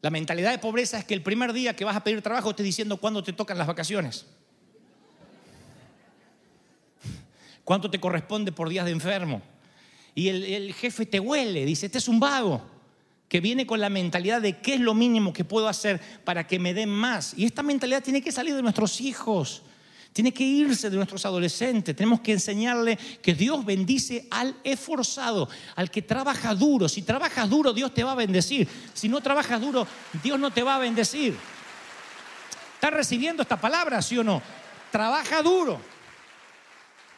La 0.02 0.10
mentalidad 0.10 0.52
de 0.52 0.60
pobreza 0.60 0.98
es 0.98 1.06
que 1.06 1.14
el 1.14 1.22
primer 1.22 1.54
día 1.54 1.76
que 1.76 1.86
vas 1.86 1.96
a 1.96 2.04
pedir 2.04 2.22
trabajo 2.22 2.50
estés 2.50 2.66
diciendo 2.66 2.98
cuándo 2.98 3.22
te 3.24 3.34
tocan 3.34 3.58
las 3.58 3.68
vacaciones. 3.68 4.26
¿Cuánto 7.64 7.92
te 7.92 8.00
corresponde 8.00 8.52
por 8.52 8.70
días 8.70 8.86
de 8.86 8.92
enfermo? 8.92 9.42
Y 10.16 10.30
el, 10.30 10.44
el, 10.46 10.74
jefe 10.74 11.06
te 11.06 11.20
huele, 11.20 11.66
dice, 11.66 11.86
este 11.86 12.00
es 12.00 12.08
un 12.08 12.20
vago, 12.20 12.66
que 13.30 13.40
viene 13.40 13.68
con 13.68 13.80
la 13.80 13.90
mentalidad 13.90 14.42
de 14.42 14.58
qué 14.58 14.74
es 14.74 14.80
lo 14.80 14.96
mínimo 14.96 15.32
que 15.32 15.46
puedo 15.46 15.68
hacer 15.68 16.02
para 16.26 16.48
que 16.48 16.58
me 16.58 16.74
den 16.74 16.90
más. 16.90 17.34
Y 17.38 17.46
esta 17.46 17.62
mentalidad 17.62 18.04
tiene 18.04 18.22
que 18.22 18.32
salir 18.32 18.56
de 18.56 18.64
nuestros 18.64 19.00
hijos, 19.00 19.62
tiene 20.12 20.34
que 20.34 20.44
irse 20.44 20.90
de 20.90 20.98
nuestros 20.98 21.24
adolescentes. 21.28 21.96
Tenemos 21.96 22.22
que 22.22 22.34
enseñarle 22.34 22.98
que 23.22 23.36
Dios 23.36 23.64
bendice 23.64 24.28
al 24.32 24.56
esforzado, 24.64 25.48
al 25.76 25.92
que 25.92 26.02
trabaja 26.02 26.56
duro. 26.56 26.90
Si 26.90 27.04
trabajas 27.04 27.48
duro, 27.48 27.72
Dios 27.72 27.94
te 27.94 28.04
va 28.04 28.14
a 28.14 28.16
bendecir. 28.16 28.68
Si 28.94 29.08
no 29.08 29.22
trabajas 29.22 29.62
duro, 29.62 29.88
Dios 30.24 30.40
no 30.40 30.50
te 30.50 30.64
va 30.64 30.76
a 30.76 30.80
bendecir. 30.80 31.38
¿Estás 32.74 32.92
recibiendo 32.92 33.44
esta 33.44 33.62
palabra, 33.62 34.02
sí 34.02 34.18
o 34.18 34.24
no? 34.24 34.42
Trabaja 34.92 35.44
duro. 35.44 35.80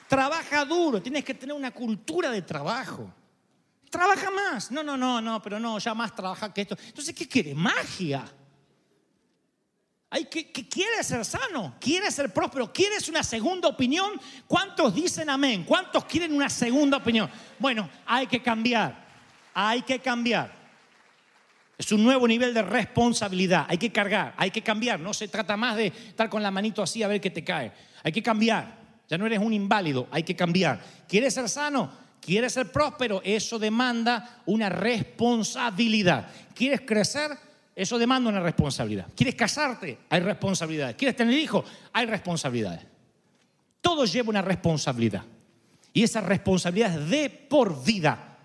Trabaja 0.09 0.65
duro, 0.65 1.01
tienes 1.01 1.23
que 1.23 1.33
tener 1.33 1.55
una 1.55 1.71
cultura 1.71 2.29
de 2.31 2.41
trabajo. 2.41 3.13
Trabaja 3.91 4.31
más. 4.31 4.71
No, 4.71 4.81
no, 4.83 4.95
no, 4.95 5.21
no, 5.21 5.41
pero 5.41 5.59
no, 5.59 5.77
ya 5.77 5.93
más 5.93 6.15
trabaja 6.15 6.51
que 6.53 6.61
esto. 6.61 6.77
Entonces, 6.87 7.13
¿qué 7.13 7.27
quiere? 7.27 7.53
Magia. 7.53 8.23
Hay 10.09 10.25
que, 10.25 10.49
que 10.49 10.67
quiere 10.67 11.03
ser 11.03 11.23
sano, 11.25 11.75
quiere 11.79 12.09
ser 12.09 12.33
próspero, 12.33 12.71
quieres 12.71 13.07
una 13.09 13.21
segunda 13.21 13.67
opinión. 13.67 14.19
¿Cuántos 14.47 14.95
dicen 14.95 15.29
amén? 15.29 15.65
¿Cuántos 15.65 16.05
quieren 16.05 16.33
una 16.33 16.49
segunda 16.49 16.97
opinión? 16.97 17.29
Bueno, 17.59 17.89
hay 18.05 18.27
que 18.27 18.41
cambiar. 18.41 19.05
Hay 19.53 19.81
que 19.81 19.99
cambiar. 19.99 20.53
Es 21.77 21.91
un 21.91 22.03
nuevo 22.03 22.25
nivel 22.27 22.53
de 22.53 22.61
responsabilidad. 22.61 23.65
Hay 23.67 23.77
que 23.77 23.91
cargar, 23.91 24.33
hay 24.37 24.51
que 24.51 24.61
cambiar. 24.61 25.01
No 25.01 25.13
se 25.13 25.27
trata 25.27 25.57
más 25.57 25.75
de 25.75 25.87
estar 25.87 26.29
con 26.29 26.41
la 26.41 26.51
manito 26.51 26.81
así 26.81 27.03
a 27.03 27.09
ver 27.09 27.19
qué 27.19 27.29
te 27.29 27.43
cae. 27.43 27.73
Hay 28.03 28.13
que 28.13 28.23
cambiar. 28.23 28.79
Ya 29.09 29.17
no 29.17 29.25
eres 29.25 29.39
un 29.39 29.51
inválido, 29.51 30.07
hay 30.11 30.23
que 30.23 30.33
cambiar. 30.35 30.81
¿Quieres 31.09 31.33
ser 31.33 31.49
sano? 31.49 32.00
¿Quieres 32.21 32.53
ser 32.53 32.71
próspero? 32.71 33.21
Eso 33.25 33.59
demanda 33.59 34.41
una 34.45 34.69
responsabilidad. 34.69 36.31
¿Quieres 36.55 36.81
crecer? 36.81 37.31
Eso 37.75 37.97
demanda 37.97 38.29
una 38.29 38.39
responsabilidad. 38.39 39.07
¿Quieres 39.15 39.35
casarte? 39.35 39.97
Hay 40.09 40.21
responsabilidades. 40.21 40.95
¿Quieres 40.95 41.15
tener 41.15 41.37
hijos? 41.37 41.65
Hay 41.91 42.05
responsabilidades. 42.05 42.81
Todo 43.81 44.05
lleva 44.05 44.29
una 44.29 44.41
responsabilidad. 44.41 45.23
Y 45.91 46.03
esa 46.03 46.21
responsabilidad 46.21 47.01
es 47.01 47.09
de 47.09 47.29
por 47.29 47.83
vida. 47.83 48.37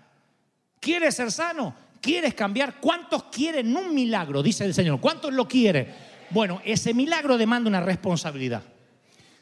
¿Quieres 0.79 1.15
ser 1.15 1.31
sano? 1.31 1.73
¿Quieres 2.01 2.33
cambiar? 2.33 2.79
¿Cuántos 2.81 3.23
quieren 3.25 3.75
un 3.75 3.93
milagro? 3.93 4.41
Dice 4.41 4.65
el 4.65 4.73
Señor. 4.73 4.99
¿Cuántos 4.99 5.31
lo 5.31 5.47
quieren? 5.47 5.93
Bueno, 6.31 6.61
ese 6.65 6.93
milagro 6.93 7.37
demanda 7.37 7.69
una 7.69 7.81
responsabilidad 7.81 8.63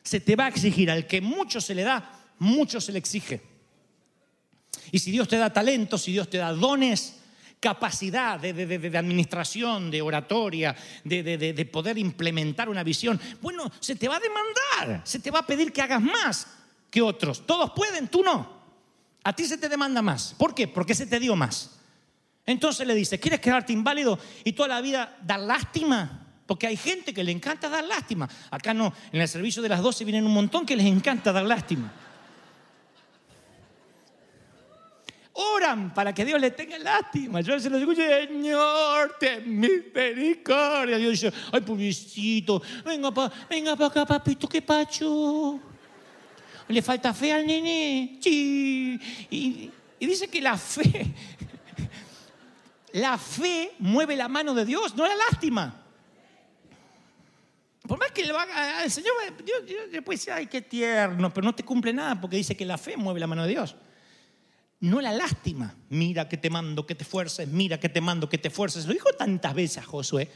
se 0.06 0.20
te 0.20 0.36
va 0.36 0.46
a 0.46 0.50
exigir. 0.50 0.90
Al 0.90 1.08
que 1.08 1.20
mucho 1.20 1.60
se 1.60 1.76
le 1.76 1.84
da, 1.84 2.22
mucho 2.40 2.80
se 2.80 2.94
le 2.94 3.00
exige. 3.00 3.42
Y 4.92 5.00
si 5.00 5.12
Dios 5.12 5.28
te 5.28 5.38
da 5.38 5.52
talento, 5.52 5.98
si 5.98 6.12
Dios 6.12 6.30
te 6.30 6.38
da 6.38 6.52
dones, 6.54 7.20
capacidad 7.60 8.40
de, 8.40 8.54
de, 8.54 8.78
de, 8.78 8.98
administración, 8.98 9.90
de 9.90 10.02
oratoria, 10.02 10.76
de, 11.04 11.70
poder 11.72 11.98
implementar 11.98 12.70
una 12.70 12.84
visión, 12.84 13.20
bueno, 13.42 13.72
se 13.80 13.96
te 13.96 14.08
va 14.08 14.18
a 14.18 14.20
demandar, 14.20 15.02
se 15.04 15.20
te 15.20 15.32
va 15.32 15.40
a 15.40 15.48
pedir 15.48 15.74
que 15.74 15.82
hagas 15.82 16.02
más 16.02 16.48
que 16.92 17.02
otros. 17.02 17.46
Todos 17.46 17.72
pueden, 17.72 18.08
tú 18.08 18.24
no. 18.24 18.54
A 19.24 19.34
ti 19.34 19.46
se 19.46 19.58
te 19.58 19.68
demanda 19.68 20.02
más. 20.04 20.36
¿Por 20.38 20.54
qué? 20.54 20.68
Porque 20.68 20.94
se 20.94 21.08
te 21.08 21.20
dio 21.20 21.36
más. 21.36 21.80
Entonces 22.46 22.86
le 22.86 22.94
dice, 22.94 23.20
¿quieres 23.20 23.40
quedarte 23.40 23.74
inválido 23.74 24.20
y 24.44 24.54
toda 24.54 24.70
la 24.70 24.82
vida 24.82 25.18
dar 25.24 25.40
lástima? 25.40 26.28
Porque 26.46 26.68
hay 26.68 26.78
gente 26.78 27.14
que 27.14 27.24
le 27.24 27.32
encanta 27.32 27.70
dar 27.70 27.84
lástima. 27.84 28.30
Acá 28.52 28.74
no, 28.76 28.94
en 29.12 29.22
el 29.22 29.28
servicio 29.28 29.64
de 29.64 29.70
las 29.70 29.82
12 29.82 30.06
vienen 30.06 30.28
un 30.28 30.34
montón 30.34 30.66
que 30.68 30.76
les 30.76 30.86
encanta 30.86 31.32
dar 31.32 31.46
lástima. 31.46 31.92
Oran 35.38 35.94
para 35.94 36.14
que 36.14 36.24
Dios 36.24 36.40
le 36.40 36.52
tenga 36.52 36.80
lástima. 36.80 37.42
Yo 37.42 37.60
se 37.60 37.70
lo 37.70 37.78
digo, 37.78 37.94
Señor, 37.94 39.18
ten 39.20 39.60
misericordia. 39.60 40.98
Dios 40.98 41.12
dice, 41.12 41.34
ay, 41.52 41.60
pobrecito, 41.60 42.62
venga 42.86 43.12
para 43.12 43.34
venga 43.50 43.76
pa 43.76 43.88
acá, 43.88 44.06
papito, 44.06 44.48
qué 44.48 44.62
pacho. 44.62 45.60
Le 46.70 46.82
falta 46.82 47.14
fe 47.14 47.34
al 47.34 47.46
nene. 47.46 48.18
Sí. 48.22 48.98
Y, 49.30 49.70
y 50.00 50.06
dice 50.08 50.30
que 50.30 50.40
la 50.40 50.58
fe, 50.58 51.14
la 52.94 53.18
fe 53.18 53.74
mueve 53.80 54.16
la 54.16 54.30
mano 54.30 54.54
de 54.54 54.64
Dios, 54.64 54.96
no 54.96 55.06
la 55.06 55.16
lástima. 55.16 55.84
Por 57.86 58.00
más 58.00 58.12
que 58.12 58.26
lo 58.26 58.40
haga 58.40 58.86
el 58.86 58.90
Señor, 58.90 59.12
Dios, 59.44 59.66
Dios, 59.66 59.92
Dios 59.92 60.04
puede 60.04 60.18
decir, 60.18 60.32
ay, 60.32 60.48
qué 60.48 60.62
tierno, 60.62 61.34
pero 61.34 61.44
no 61.44 61.54
te 61.54 61.64
cumple 61.64 61.92
nada 61.92 62.20
porque 62.20 62.38
dice 62.38 62.56
que 62.56 62.66
la 62.66 62.78
fe 62.78 62.96
mueve 62.96 63.20
la 63.20 63.28
mano 63.28 63.44
de 63.44 63.50
Dios. 63.50 63.76
No 64.80 65.02
la 65.02 65.12
lástima. 65.12 65.76
Mira 65.90 66.28
que 66.28 66.38
te 66.38 66.50
mando, 66.50 66.86
que 66.86 66.96
te 66.96 67.06
fuerces, 67.06 67.48
mira 67.48 67.80
que 67.80 67.90
te 67.90 68.02
mando, 68.02 68.30
que 68.30 68.38
te 68.38 68.50
fuerces. 68.50 68.86
Lo 68.86 68.94
dijo 68.94 69.10
tantas 69.18 69.54
veces 69.54 69.80
a 69.80 69.84
Josué. 69.84 70.30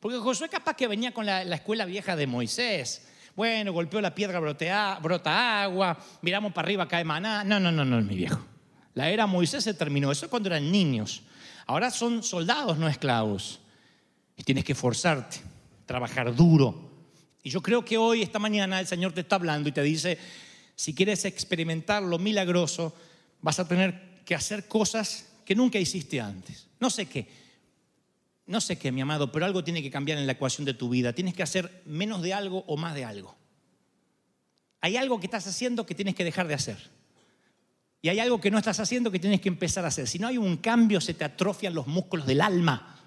Porque 0.00 0.18
Josué 0.18 0.48
capaz 0.48 0.76
que 0.76 0.88
venía 0.88 1.12
con 1.12 1.26
la, 1.26 1.44
la 1.44 1.56
escuela 1.56 1.84
vieja 1.84 2.16
de 2.16 2.26
Moisés. 2.26 3.08
Bueno, 3.36 3.72
golpeó 3.72 4.00
la 4.00 4.14
piedra, 4.14 4.38
brotea, 4.40 4.98
brota 5.02 5.62
agua, 5.62 5.98
miramos 6.22 6.52
para 6.52 6.66
arriba, 6.66 6.88
cae 6.88 7.04
maná. 7.04 7.44
No, 7.44 7.58
no, 7.58 7.72
no, 7.72 7.84
no, 7.84 8.00
mi 8.00 8.16
viejo. 8.16 8.44
La 8.94 9.10
era 9.10 9.26
Moisés 9.26 9.64
se 9.64 9.74
terminó. 9.74 10.12
Eso 10.12 10.30
cuando 10.30 10.48
eran 10.48 10.70
niños. 10.70 11.22
Ahora 11.66 11.90
son 11.90 12.22
soldados, 12.22 12.78
no 12.78 12.88
esclavos. 12.88 13.60
Y 14.36 14.42
tienes 14.42 14.64
que 14.64 14.72
esforzarte 14.72 15.54
trabajar 15.86 16.34
duro. 16.34 16.90
Y 17.42 17.50
yo 17.50 17.60
creo 17.62 17.84
que 17.84 17.98
hoy, 17.98 18.22
esta 18.22 18.38
mañana, 18.38 18.80
el 18.80 18.86
Señor 18.86 19.12
te 19.12 19.20
está 19.20 19.36
hablando 19.36 19.68
y 19.68 19.72
te 19.72 19.82
dice, 19.82 20.18
si 20.74 20.94
quieres 20.94 21.24
experimentar 21.24 22.02
lo 22.02 22.18
milagroso, 22.18 22.94
vas 23.44 23.58
a 23.58 23.68
tener 23.68 24.22
que 24.24 24.34
hacer 24.34 24.66
cosas 24.66 25.26
que 25.44 25.54
nunca 25.54 25.78
hiciste 25.78 26.18
antes. 26.18 26.66
No 26.80 26.88
sé 26.88 27.04
qué, 27.04 27.28
no 28.46 28.58
sé 28.58 28.78
qué, 28.78 28.90
mi 28.90 29.02
amado, 29.02 29.30
pero 29.30 29.44
algo 29.44 29.62
tiene 29.62 29.82
que 29.82 29.90
cambiar 29.90 30.16
en 30.16 30.24
la 30.24 30.32
ecuación 30.32 30.64
de 30.64 30.72
tu 30.72 30.88
vida. 30.88 31.12
Tienes 31.12 31.34
que 31.34 31.42
hacer 31.42 31.82
menos 31.84 32.22
de 32.22 32.32
algo 32.32 32.64
o 32.66 32.78
más 32.78 32.94
de 32.94 33.04
algo. 33.04 33.36
Hay 34.80 34.96
algo 34.96 35.20
que 35.20 35.26
estás 35.26 35.46
haciendo 35.46 35.84
que 35.84 35.94
tienes 35.94 36.14
que 36.14 36.24
dejar 36.24 36.48
de 36.48 36.54
hacer. 36.54 36.78
Y 38.00 38.08
hay 38.08 38.18
algo 38.18 38.40
que 38.40 38.50
no 38.50 38.56
estás 38.56 38.80
haciendo 38.80 39.10
que 39.10 39.18
tienes 39.18 39.42
que 39.42 39.50
empezar 39.50 39.84
a 39.84 39.88
hacer. 39.88 40.08
Si 40.08 40.18
no 40.18 40.26
hay 40.26 40.38
un 40.38 40.56
cambio, 40.56 41.02
se 41.02 41.12
te 41.12 41.24
atrofian 41.24 41.74
los 41.74 41.86
músculos 41.86 42.26
del 42.26 42.40
alma. 42.40 42.98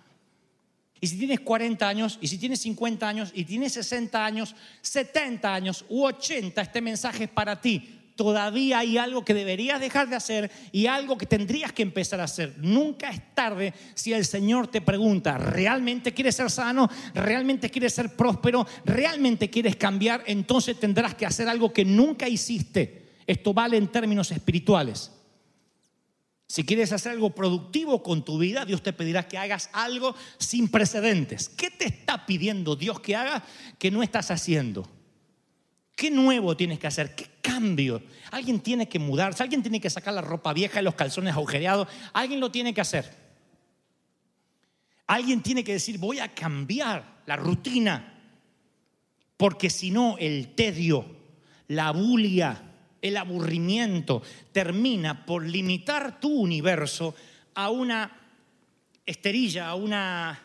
Y 1.01 1.07
si 1.07 1.17
tienes 1.17 1.39
40 1.39 1.87
años, 1.87 2.19
y 2.21 2.27
si 2.27 2.37
tienes 2.37 2.61
50 2.61 3.09
años, 3.09 3.31
y 3.33 3.43
tienes 3.43 3.73
60 3.73 4.23
años, 4.23 4.55
70 4.81 5.51
años 5.51 5.83
u 5.89 6.05
80, 6.05 6.61
este 6.61 6.81
mensaje 6.81 7.23
es 7.23 7.29
para 7.31 7.59
ti. 7.59 7.96
Todavía 8.17 8.79
hay 8.79 8.97
algo 8.97 9.23
que 9.23 9.33
deberías 9.33 9.79
dejar 9.79 10.09
de 10.09 10.17
hacer 10.17 10.51
y 10.73 10.87
algo 10.87 11.17
que 11.17 11.25
tendrías 11.25 11.71
que 11.71 11.83
empezar 11.83 12.19
a 12.19 12.25
hacer. 12.25 12.55
Nunca 12.57 13.09
es 13.09 13.33
tarde 13.33 13.73
si 13.93 14.11
el 14.11 14.25
Señor 14.25 14.67
te 14.67 14.81
pregunta, 14.81 15.37
¿realmente 15.37 16.13
quieres 16.13 16.35
ser 16.35 16.51
sano? 16.51 16.89
¿Realmente 17.13 17.69
quieres 17.69 17.93
ser 17.93 18.15
próspero? 18.17 18.67
¿Realmente 18.83 19.49
quieres 19.49 19.77
cambiar? 19.77 20.23
Entonces 20.25 20.77
tendrás 20.77 21.15
que 21.15 21.25
hacer 21.25 21.47
algo 21.47 21.71
que 21.71 21.85
nunca 21.85 22.27
hiciste. 22.27 23.05
Esto 23.25 23.53
vale 23.53 23.77
en 23.77 23.87
términos 23.87 24.31
espirituales. 24.31 25.11
Si 26.49 26.63
quieres 26.63 26.91
hacer 26.93 27.11
algo 27.11 27.35
productivo 27.35 28.01
con 28.01 28.23
tu 28.23 28.37
vida, 28.37 28.65
Dios 28.65 28.81
te 28.81 28.93
pedirá 28.93 29.27
que 29.27 29.37
hagas 29.37 29.69
algo 29.73 30.15
sin 30.37 30.69
precedentes. 30.69 31.49
¿Qué 31.49 31.69
te 31.69 31.85
está 31.85 32.25
pidiendo 32.25 32.75
Dios 32.75 32.99
que 32.99 33.15
haga 33.15 33.43
que 33.77 33.91
no 33.91 34.01
estás 34.01 34.31
haciendo? 34.31 34.96
¿Qué 35.97 36.11
nuevo 36.11 36.55
tienes 36.55 36.77
que 36.77 36.85
hacer? 36.85 37.15
¿Qué 37.15 37.27
cambio? 37.41 38.03
Alguien 38.29 38.59
tiene 38.59 38.87
que 38.87 38.99
mudarse, 38.99 39.41
alguien 39.41 39.63
tiene 39.63 39.81
que 39.81 39.89
sacar 39.89 40.13
la 40.13 40.21
ropa 40.21 40.53
vieja 40.53 40.79
y 40.79 40.83
los 40.83 40.93
calzones 40.93 41.33
agujereados, 41.33 41.87
alguien 42.13 42.39
lo 42.39 42.51
tiene 42.51 42.71
que 42.71 42.81
hacer. 42.81 43.11
Alguien 45.07 45.41
tiene 45.41 45.63
que 45.63 45.73
decir, 45.73 45.97
voy 45.97 46.19
a 46.19 46.35
cambiar 46.35 47.23
la 47.25 47.35
rutina, 47.35 48.13
porque 49.37 49.71
si 49.71 49.89
no, 49.89 50.17
el 50.19 50.53
tedio, 50.53 51.03
la 51.69 51.89
bulia, 51.89 52.61
el 53.01 53.17
aburrimiento 53.17 54.21
termina 54.51 55.25
por 55.25 55.47
limitar 55.47 56.19
tu 56.19 56.29
universo 56.29 57.15
a 57.55 57.71
una 57.71 58.19
esterilla, 59.03 59.69
a 59.69 59.73
una 59.73 60.39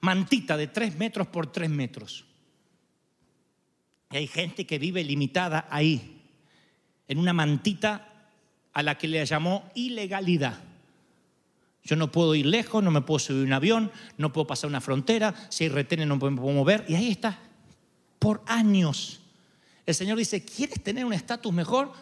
mantita 0.00 0.54
de 0.58 0.66
tres 0.66 0.94
metros 0.96 1.28
por 1.28 1.50
tres 1.50 1.70
metros. 1.70 2.26
Y 4.12 4.16
hay 4.16 4.26
gente 4.26 4.66
que 4.66 4.78
vive 4.78 5.02
limitada 5.02 5.66
ahí, 5.70 6.20
en 7.08 7.18
una 7.18 7.32
mantita 7.32 8.28
a 8.74 8.82
la 8.82 8.98
que 8.98 9.08
le 9.08 9.24
llamó 9.24 9.70
ilegalidad. 9.74 10.58
Yo 11.82 11.96
no 11.96 12.12
puedo 12.12 12.34
ir 12.34 12.46
lejos, 12.46 12.84
no 12.84 12.90
me 12.90 13.00
puedo 13.00 13.18
subir 13.18 13.44
un 13.44 13.52
avión, 13.54 13.90
no 14.18 14.32
puedo 14.32 14.46
pasar 14.46 14.68
una 14.68 14.80
frontera, 14.80 15.34
si 15.48 15.64
hay 15.64 15.70
retenes 15.70 16.06
no 16.06 16.16
me 16.16 16.20
puedo 16.20 16.54
mover. 16.54 16.84
Y 16.88 16.94
ahí 16.94 17.10
está, 17.10 17.38
por 18.18 18.42
años. 18.46 19.20
El 19.84 19.94
Señor 19.94 20.18
dice, 20.18 20.44
¿quieres 20.44 20.82
tener 20.82 21.04
un 21.04 21.12
estatus 21.12 21.52
mejor? 21.52 21.92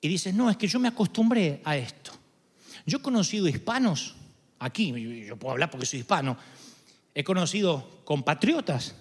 Y 0.00 0.08
dice, 0.08 0.32
no, 0.32 0.50
es 0.50 0.56
que 0.56 0.66
yo 0.66 0.80
me 0.80 0.88
acostumbré 0.88 1.60
a 1.64 1.76
esto. 1.76 2.12
Yo 2.86 2.98
he 2.98 3.02
conocido 3.02 3.46
hispanos, 3.46 4.14
aquí, 4.58 5.24
yo 5.26 5.36
puedo 5.36 5.52
hablar 5.52 5.70
porque 5.70 5.86
soy 5.86 6.00
hispano, 6.00 6.36
he 7.14 7.22
conocido 7.22 8.00
compatriotas 8.04 8.94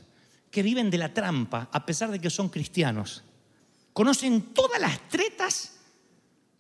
que 0.56 0.64
viven 0.64 0.90
de 0.90 0.98
la 0.98 1.14
trampa 1.14 1.68
a 1.70 1.86
pesar 1.86 2.10
de 2.10 2.22
que 2.22 2.30
son 2.30 2.48
cristianos. 2.48 3.26
Conocen 3.92 4.54
todas 4.54 4.80
las 4.80 5.10
tretas 5.10 5.76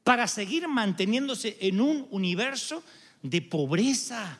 para 0.03 0.27
seguir 0.27 0.67
manteniéndose 0.67 1.55
en 1.61 1.79
un 1.79 2.05
universo 2.11 2.83
de 3.21 3.41
pobreza, 3.41 4.37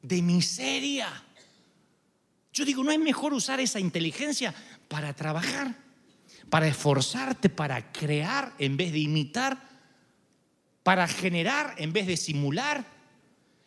de 0.00 0.22
miseria. 0.22 1.06
Yo 2.50 2.64
digo, 2.64 2.82
¿no 2.82 2.90
es 2.90 2.98
mejor 2.98 3.34
usar 3.34 3.60
esa 3.60 3.78
inteligencia 3.78 4.54
para 4.88 5.12
trabajar, 5.12 5.74
para 6.48 6.66
esforzarte, 6.66 7.50
para 7.50 7.92
crear 7.92 8.54
en 8.58 8.78
vez 8.78 8.90
de 8.90 9.00
imitar, 9.00 9.68
para 10.82 11.06
generar 11.06 11.74
en 11.76 11.92
vez 11.92 12.06
de 12.06 12.16
simular? 12.16 12.86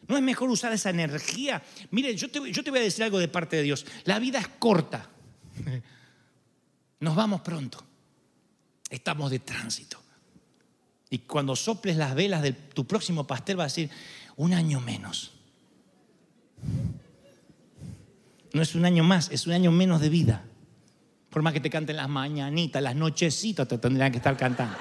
¿No 0.08 0.18
es 0.18 0.24
mejor 0.24 0.50
usar 0.50 0.72
esa 0.74 0.90
energía? 0.90 1.64
Mire, 1.92 2.16
yo 2.16 2.30
te, 2.30 2.40
voy 2.40 2.80
a 2.80 2.84
decir 2.84 3.04
algo 3.04 3.20
de 3.20 3.28
parte 3.28 3.56
de 3.56 3.64
Dios. 3.64 3.86
La 4.04 4.20
vida 4.20 4.40
es 4.40 4.48
corta. 4.48 5.10
Nos 7.00 7.16
vamos 7.16 7.42
pronto. 7.42 7.84
Estamos 8.90 9.32
de 9.32 9.40
tránsito. 9.40 10.02
Y 11.10 11.20
cuando 11.20 11.56
soples 11.56 11.98
las 11.98 12.14
velas 12.14 12.42
de 12.42 12.54
tu 12.54 12.86
próximo 12.86 13.26
pastel 13.26 13.60
va 13.60 13.64
a 13.64 13.68
decir, 13.68 13.90
un 14.36 14.54
año 14.54 14.80
menos. 14.80 15.32
No 18.54 18.62
es 18.62 18.76
un 18.76 18.86
año 18.86 19.04
más, 19.04 19.30
es 19.32 19.48
un 19.48 19.54
año 19.54 19.72
menos 19.72 20.02
de 20.02 20.10
vida. 20.10 20.46
Por 21.30 21.42
más 21.42 21.54
que 21.54 21.60
te 21.60 21.70
canten 21.70 21.98
las 21.98 22.10
mañanitas, 22.10 22.82
las 22.82 22.96
nochecitas 22.96 23.68
te 23.68 23.78
tendrán 23.78 24.12
que 24.12 24.18
estar 24.18 24.38
cantando. 24.38 24.78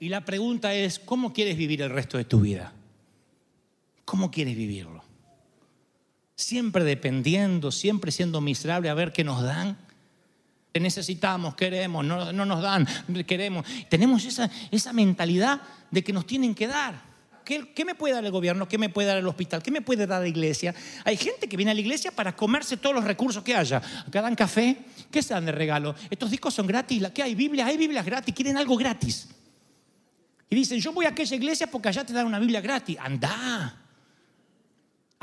Y 0.00 0.08
la 0.08 0.24
pregunta 0.24 0.74
es, 0.74 0.98
¿cómo 0.98 1.32
quieres 1.32 1.56
vivir 1.56 1.82
el 1.82 1.90
resto 1.90 2.18
de 2.18 2.24
tu 2.24 2.40
vida? 2.40 2.72
¿Cómo 4.04 4.30
quieres 4.30 4.56
vivirlo? 4.56 5.02
Siempre 6.36 6.84
dependiendo, 6.84 7.70
siempre 7.70 8.10
siendo 8.10 8.40
miserable 8.40 8.88
a 8.88 8.94
ver 8.94 9.12
qué 9.12 9.24
nos 9.24 9.42
dan. 9.42 9.78
Necesitamos, 10.74 11.54
queremos, 11.54 12.04
no, 12.04 12.32
no 12.32 12.44
nos 12.44 12.60
dan, 12.60 12.86
queremos. 13.26 13.64
Tenemos 13.88 14.24
esa, 14.24 14.50
esa 14.72 14.92
mentalidad 14.92 15.62
de 15.90 16.02
que 16.02 16.12
nos 16.12 16.26
tienen 16.26 16.54
que 16.54 16.66
dar. 16.66 17.14
¿Qué, 17.44 17.72
¿Qué, 17.72 17.84
me 17.84 17.94
puede 17.94 18.14
dar 18.14 18.24
el 18.24 18.32
gobierno? 18.32 18.66
¿Qué 18.66 18.78
me 18.78 18.88
puede 18.88 19.06
dar 19.06 19.18
el 19.18 19.26
hospital? 19.28 19.62
¿Qué 19.62 19.70
me 19.70 19.82
puede 19.82 20.06
dar 20.06 20.22
la 20.22 20.28
iglesia? 20.28 20.74
Hay 21.04 21.16
gente 21.16 21.48
que 21.48 21.56
viene 21.56 21.70
a 21.70 21.74
la 21.74 21.80
iglesia 21.80 22.10
para 22.10 22.34
comerse 22.34 22.76
todos 22.76 22.96
los 22.96 23.04
recursos 23.04 23.44
que 23.44 23.54
haya. 23.54 23.80
Acá 24.06 24.22
dan 24.22 24.34
café, 24.34 24.78
¿qué 25.10 25.22
se 25.22 25.34
dan 25.34 25.44
de 25.44 25.52
regalo? 25.52 25.94
Estos 26.10 26.30
discos 26.30 26.54
son 26.54 26.66
gratis, 26.66 27.04
¿qué 27.14 27.22
hay? 27.22 27.34
Biblia, 27.34 27.66
hay 27.66 27.76
Biblias 27.76 28.04
gratis, 28.04 28.34
quieren 28.34 28.56
algo 28.56 28.76
gratis. 28.76 29.28
Y 30.50 30.56
dicen, 30.56 30.80
yo 30.80 30.92
voy 30.92 31.06
a 31.06 31.10
aquella 31.10 31.36
iglesia 31.36 31.66
porque 31.66 31.88
allá 31.88 32.04
te 32.04 32.12
dan 32.12 32.26
una 32.26 32.38
Biblia 32.38 32.60
gratis. 32.60 32.96
Anda. 33.00 33.80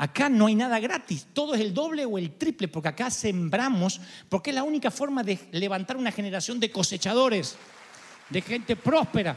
Acá 0.02 0.28
no 0.28 0.46
hay 0.46 0.56
nada 0.56 0.80
gratis, 0.80 1.28
todo 1.32 1.54
es 1.54 1.60
el 1.60 1.72
doble 1.72 2.04
o 2.04 2.18
el 2.18 2.32
triple, 2.32 2.66
porque 2.66 2.88
acá 2.88 3.08
sembramos, 3.08 4.00
porque 4.28 4.50
es 4.50 4.56
la 4.56 4.64
única 4.64 4.90
forma 4.90 5.22
de 5.22 5.38
levantar 5.52 5.96
una 5.96 6.10
generación 6.10 6.58
de 6.58 6.72
cosechadores, 6.72 7.56
de 8.28 8.42
gente 8.42 8.74
próspera, 8.74 9.36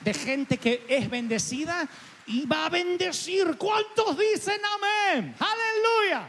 de 0.00 0.14
gente 0.14 0.56
que 0.56 0.86
es 0.88 1.10
bendecida 1.10 1.86
y 2.26 2.46
va 2.46 2.64
a 2.66 2.70
bendecir. 2.70 3.56
¿Cuántos 3.58 4.16
dicen 4.18 4.58
amén? 4.64 5.34
Aleluya. 5.38 6.26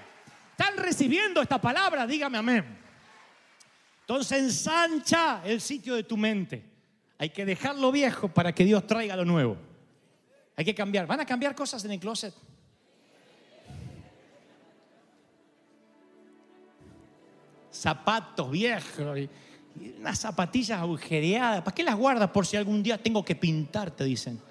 ¿Están 0.52 0.76
recibiendo 0.76 1.42
esta 1.42 1.62
palabra? 1.62 2.06
Dígame 2.06 2.38
amén. 2.38 2.66
Entonces 4.02 4.40
ensancha 4.40 5.42
el 5.46 5.62
sitio 5.62 5.96
de 5.96 6.04
tu 6.04 6.18
mente. 6.18 6.66
Hay 7.20 7.32
que 7.32 7.46
dejarlo 7.46 7.92
viejo 7.92 8.30
para 8.30 8.56
que 8.56 8.64
Dios 8.64 8.88
traiga 8.88 9.18
lo 9.18 9.26
nuevo. 9.26 9.58
Hay 10.56 10.64
que 10.64 10.74
cambiar. 10.74 11.06
¿Van 11.06 11.20
a 11.20 11.26
cambiar 11.26 11.54
cosas 11.54 11.84
en 11.84 11.92
el 11.92 12.00
closet? 12.00 12.34
Zapatos 17.72 18.50
viejos 18.50 19.20
y 19.20 19.30
unas 20.00 20.18
zapatillas 20.18 20.80
agujereadas. 20.80 21.62
¿Para 21.62 21.76
qué 21.76 21.84
las 21.84 21.96
guardas 21.96 22.30
por 22.32 22.48
si 22.48 22.56
algún 22.56 22.82
día 22.82 22.98
tengo 22.98 23.24
que 23.24 23.36
pintar? 23.36 23.92
Te 23.92 24.06
dicen. 24.06 24.42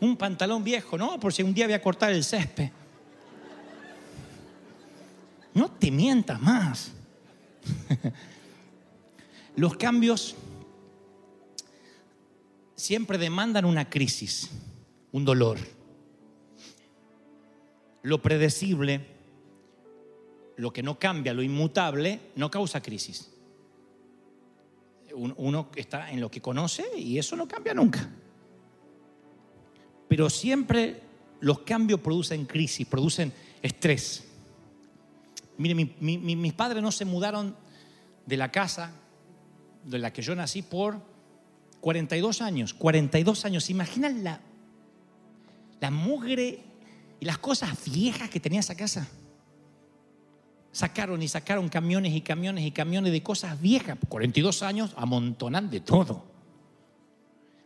Un 0.00 0.16
pantalón 0.16 0.62
viejo, 0.62 0.96
¿no? 0.96 1.18
Por 1.18 1.32
si 1.32 1.42
un 1.42 1.52
día 1.52 1.66
voy 1.66 1.74
a 1.74 1.82
cortar 1.82 2.12
el 2.12 2.22
césped. 2.22 2.70
No 5.54 5.70
mientas 5.90 6.40
más. 6.40 6.92
Los 9.56 9.76
cambios 9.76 10.34
siempre 12.74 13.18
demandan 13.18 13.64
una 13.64 13.88
crisis, 13.88 14.50
un 15.12 15.24
dolor. 15.24 15.58
Lo 18.02 18.20
predecible, 18.20 19.06
lo 20.56 20.72
que 20.72 20.82
no 20.82 20.98
cambia, 20.98 21.32
lo 21.32 21.42
inmutable, 21.42 22.20
no 22.36 22.50
causa 22.50 22.82
crisis. 22.82 23.30
Uno 25.14 25.70
está 25.76 26.10
en 26.10 26.20
lo 26.20 26.30
que 26.30 26.40
conoce 26.40 26.84
y 26.96 27.18
eso 27.18 27.36
no 27.36 27.46
cambia 27.46 27.72
nunca. 27.72 28.10
Pero 30.08 30.28
siempre 30.28 31.00
los 31.40 31.60
cambios 31.60 32.00
producen 32.00 32.46
crisis, 32.46 32.86
producen 32.86 33.32
estrés. 33.62 34.33
Mire, 35.56 35.74
mi, 35.74 35.94
mi, 36.00 36.36
mis 36.36 36.52
padres 36.52 36.82
no 36.82 36.90
se 36.90 37.04
mudaron 37.04 37.56
de 38.26 38.36
la 38.36 38.50
casa 38.50 38.92
de 39.84 39.98
la 39.98 40.12
que 40.12 40.22
yo 40.22 40.34
nací 40.34 40.62
por 40.62 41.00
42 41.80 42.42
años. 42.42 42.74
42 42.74 43.44
años. 43.44 43.64
¿Se 43.64 43.72
imaginan 43.72 44.24
la, 44.24 44.40
la 45.80 45.90
mugre 45.90 46.60
y 47.20 47.24
las 47.24 47.38
cosas 47.38 47.78
viejas 47.84 48.30
que 48.30 48.40
tenía 48.40 48.60
esa 48.60 48.74
casa? 48.74 49.06
Sacaron 50.72 51.22
y 51.22 51.28
sacaron 51.28 51.68
camiones 51.68 52.14
y 52.14 52.20
camiones 52.20 52.64
y 52.64 52.72
camiones 52.72 53.12
de 53.12 53.22
cosas 53.22 53.60
viejas. 53.60 53.96
42 54.08 54.62
años 54.62 54.92
amontonan 54.96 55.70
de 55.70 55.80
todo. 55.80 56.24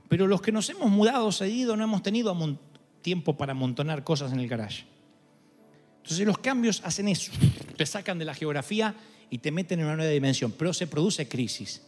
Pero 0.08 0.26
los 0.26 0.42
que 0.42 0.52
nos 0.52 0.68
hemos 0.68 0.90
mudado 0.90 1.30
seguido 1.32 1.76
no 1.76 1.84
hemos 1.84 2.02
tenido 2.02 2.36
tiempo 3.02 3.36
para 3.36 3.52
amontonar 3.52 4.04
cosas 4.04 4.32
en 4.32 4.40
el 4.40 4.48
garage. 4.48 4.84
Entonces 6.08 6.26
los 6.26 6.38
cambios 6.38 6.80
hacen 6.86 7.06
eso, 7.06 7.30
te 7.76 7.84
sacan 7.84 8.18
de 8.18 8.24
la 8.24 8.32
geografía 8.32 8.94
y 9.28 9.38
te 9.38 9.52
meten 9.52 9.80
en 9.80 9.84
una 9.84 9.96
nueva 9.96 10.10
dimensión, 10.10 10.54
pero 10.56 10.72
se 10.72 10.86
produce 10.86 11.28
crisis, 11.28 11.82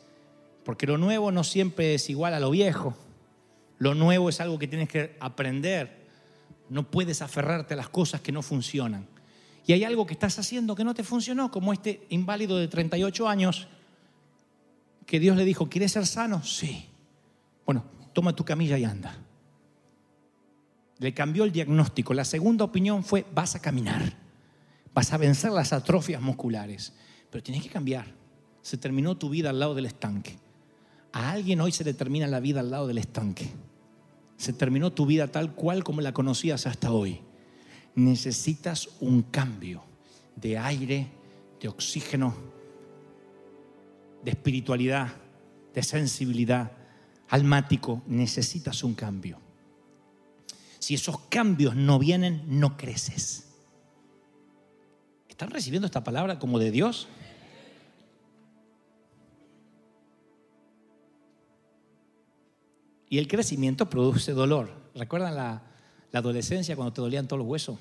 porque 0.62 0.86
lo 0.86 0.98
nuevo 0.98 1.32
no 1.32 1.42
siempre 1.42 1.94
es 1.94 2.10
igual 2.10 2.34
a 2.34 2.40
lo 2.40 2.50
viejo, 2.50 2.94
lo 3.78 3.94
nuevo 3.94 4.28
es 4.28 4.38
algo 4.42 4.58
que 4.58 4.68
tienes 4.68 4.90
que 4.90 5.16
aprender 5.20 6.06
No 6.68 6.90
puedes 6.90 7.22
aferrarte 7.22 7.72
a 7.72 7.78
las 7.78 7.88
cosas 7.88 8.20
que 8.20 8.30
no 8.30 8.42
funcionan. 8.42 9.08
Y 9.66 9.72
hay 9.72 9.84
algo 9.84 10.06
que 10.06 10.12
estás 10.12 10.38
haciendo 10.38 10.76
que 10.76 10.84
no 10.84 10.92
te 10.92 11.02
funcionó, 11.02 11.50
como 11.50 11.72
este 11.72 12.06
inválido 12.10 12.58
de 12.58 12.68
38 12.68 13.26
años 13.26 13.68
que 15.06 15.18
Dios 15.18 15.34
le 15.34 15.46
dijo, 15.46 15.70
¿quieres 15.70 15.92
ser 15.92 16.06
sano? 16.06 16.44
Sí. 16.44 16.86
Bueno, 17.64 17.84
toma 18.12 18.36
tu 18.36 18.44
camilla 18.44 18.76
y 18.76 18.84
anda. 18.84 19.16
Le 21.01 21.14
cambió 21.14 21.44
el 21.44 21.51
diagnóstico. 21.53 22.14
La 22.14 22.24
segunda 22.24 22.64
opinión 22.64 23.03
fue, 23.03 23.26
vas 23.34 23.57
a 23.57 23.61
caminar, 23.61 24.16
vas 24.94 25.12
a 25.12 25.16
vencer 25.16 25.51
las 25.51 25.72
atrofias 25.72 26.20
musculares, 26.20 26.92
pero 27.30 27.42
tienes 27.42 27.62
que 27.62 27.70
cambiar. 27.70 28.07
Se 28.62 28.76
terminó 28.76 29.16
tu 29.16 29.30
vida 29.30 29.51
al 29.51 29.59
lado 29.59 29.74
del 29.74 29.86
estanque. 29.86 30.36
A 31.12 31.30
alguien 31.30 31.61
hoy 31.61 31.72
se 31.72 31.84
le 31.84 31.94
termina 31.94 32.26
la 32.26 32.38
vida 32.38 32.61
al 32.61 32.70
lado 32.70 32.86
del 32.86 32.98
estanque. 32.98 33.51
Se 34.36 34.53
terminó 34.53 34.92
tu 34.92 35.07
vida 35.07 35.28
tal 35.28 35.55
cual 35.55 35.82
como 35.82 36.03
la 36.03 36.12
conocías 36.12 36.66
hasta 36.66 36.92
hoy. 36.92 37.20
Necesitas 37.94 38.88
un 39.01 39.22
cambio 39.22 39.82
de 40.36 40.59
aire, 40.59 41.09
de 41.61 41.68
oxígeno, 41.68 42.34
de 44.22 44.30
espiritualidad, 44.30 45.09
de 45.74 45.82
sensibilidad, 45.82 46.72
almático. 47.28 48.03
Necesitas 48.07 48.84
un 48.84 48.94
cambio. 48.94 49.38
Si 50.81 50.95
esos 50.95 51.20
cambios 51.28 51.76
no 51.76 51.99
vienen, 51.99 52.43
no 52.47 52.76
creces. 52.76 53.47
¿Están 55.28 55.51
recibiendo 55.51 55.87
esta 55.87 56.03
palabra 56.03 56.39
como 56.39 56.59
de 56.59 56.70
Dios? 56.70 57.07
Y 63.11 63.18
el 63.18 63.28
crecimiento 63.28 63.91
produce 63.91 64.33
dolor. 64.33 64.70
¿Recuerdan 64.95 65.35
la, 65.35 65.62
la 66.12 66.18
adolescencia 66.18 66.76
cuando 66.76 66.95
te 66.95 67.03
dolían 67.03 67.28
todos 67.28 67.39
los 67.39 67.49
huesos? 67.49 67.78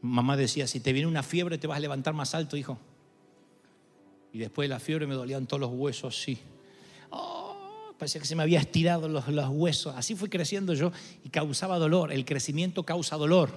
Mamá 0.00 0.36
decía, 0.36 0.66
si 0.66 0.80
te 0.80 0.92
viene 0.92 1.08
una 1.08 1.22
fiebre 1.22 1.58
te 1.58 1.66
vas 1.68 1.76
a 1.76 1.80
levantar 1.80 2.12
más 2.12 2.34
alto, 2.34 2.56
hijo. 2.56 2.78
Y 4.32 4.38
después 4.38 4.68
de 4.68 4.74
la 4.74 4.80
fiebre 4.80 5.06
me 5.06 5.14
dolían 5.14 5.46
todos 5.46 5.60
los 5.60 5.70
huesos, 5.72 6.20
sí. 6.20 6.38
Parecía 7.98 8.20
que 8.20 8.26
se 8.26 8.36
me 8.36 8.42
había 8.42 8.60
estirado 8.60 9.08
los, 9.08 9.26
los 9.28 9.48
huesos. 9.48 9.94
Así 9.96 10.14
fui 10.14 10.28
creciendo 10.28 10.74
yo 10.74 10.92
y 11.24 11.30
causaba 11.30 11.78
dolor. 11.78 12.12
El 12.12 12.24
crecimiento 12.24 12.82
causa 12.82 13.16
dolor. 13.16 13.50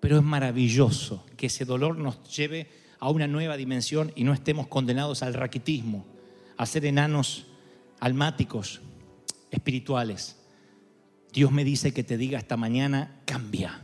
Pero 0.00 0.16
es 0.16 0.22
maravilloso 0.22 1.24
que 1.36 1.46
ese 1.46 1.64
dolor 1.64 1.96
nos 1.96 2.22
lleve 2.36 2.68
a 3.00 3.10
una 3.10 3.26
nueva 3.26 3.56
dimensión 3.56 4.12
y 4.16 4.24
no 4.24 4.32
estemos 4.32 4.66
condenados 4.66 5.22
al 5.22 5.34
raquitismo, 5.34 6.04
a 6.56 6.66
ser 6.66 6.84
enanos 6.84 7.46
almáticos, 8.00 8.80
espirituales. 9.50 10.36
Dios 11.32 11.52
me 11.52 11.64
dice 11.64 11.92
que 11.92 12.04
te 12.04 12.16
diga 12.16 12.38
esta 12.38 12.56
mañana, 12.56 13.20
cambia. 13.24 13.82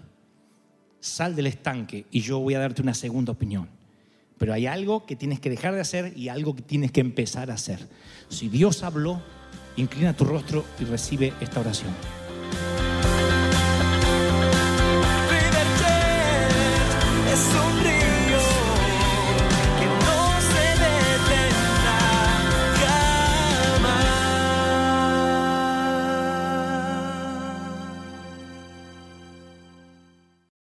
Sal 1.01 1.37
del 1.37 1.47
estanque 1.47 2.07
y 2.11 2.21
yo 2.21 2.39
voy 2.39 2.55
a 2.55 2.59
darte 2.59 2.83
una 2.83 2.95
segunda 2.95 3.33
opinión. 3.33 3.69
Pero 4.39 4.53
hay 4.53 4.67
algo 4.67 5.07
que 5.07 5.17
tienes 5.17 5.39
que 5.39 5.51
dejar 5.51 5.75
de 5.75 5.81
hacer 5.81 6.17
y 6.17 6.29
algo 6.29 6.57
que 6.57 6.63
tienes 6.63 6.91
que 6.91 7.01
empezar 7.01 7.51
a 7.51 7.55
hacer. 7.55 7.89
Si 8.29 8.49
Dios 8.49 8.83
habló, 8.83 9.23
inclina 9.77 10.13
tu 10.15 10.25
rostro 10.25 10.65
y 10.79 10.85
recibe 10.85 11.33
esta 11.41 11.61
oración. 11.61 11.93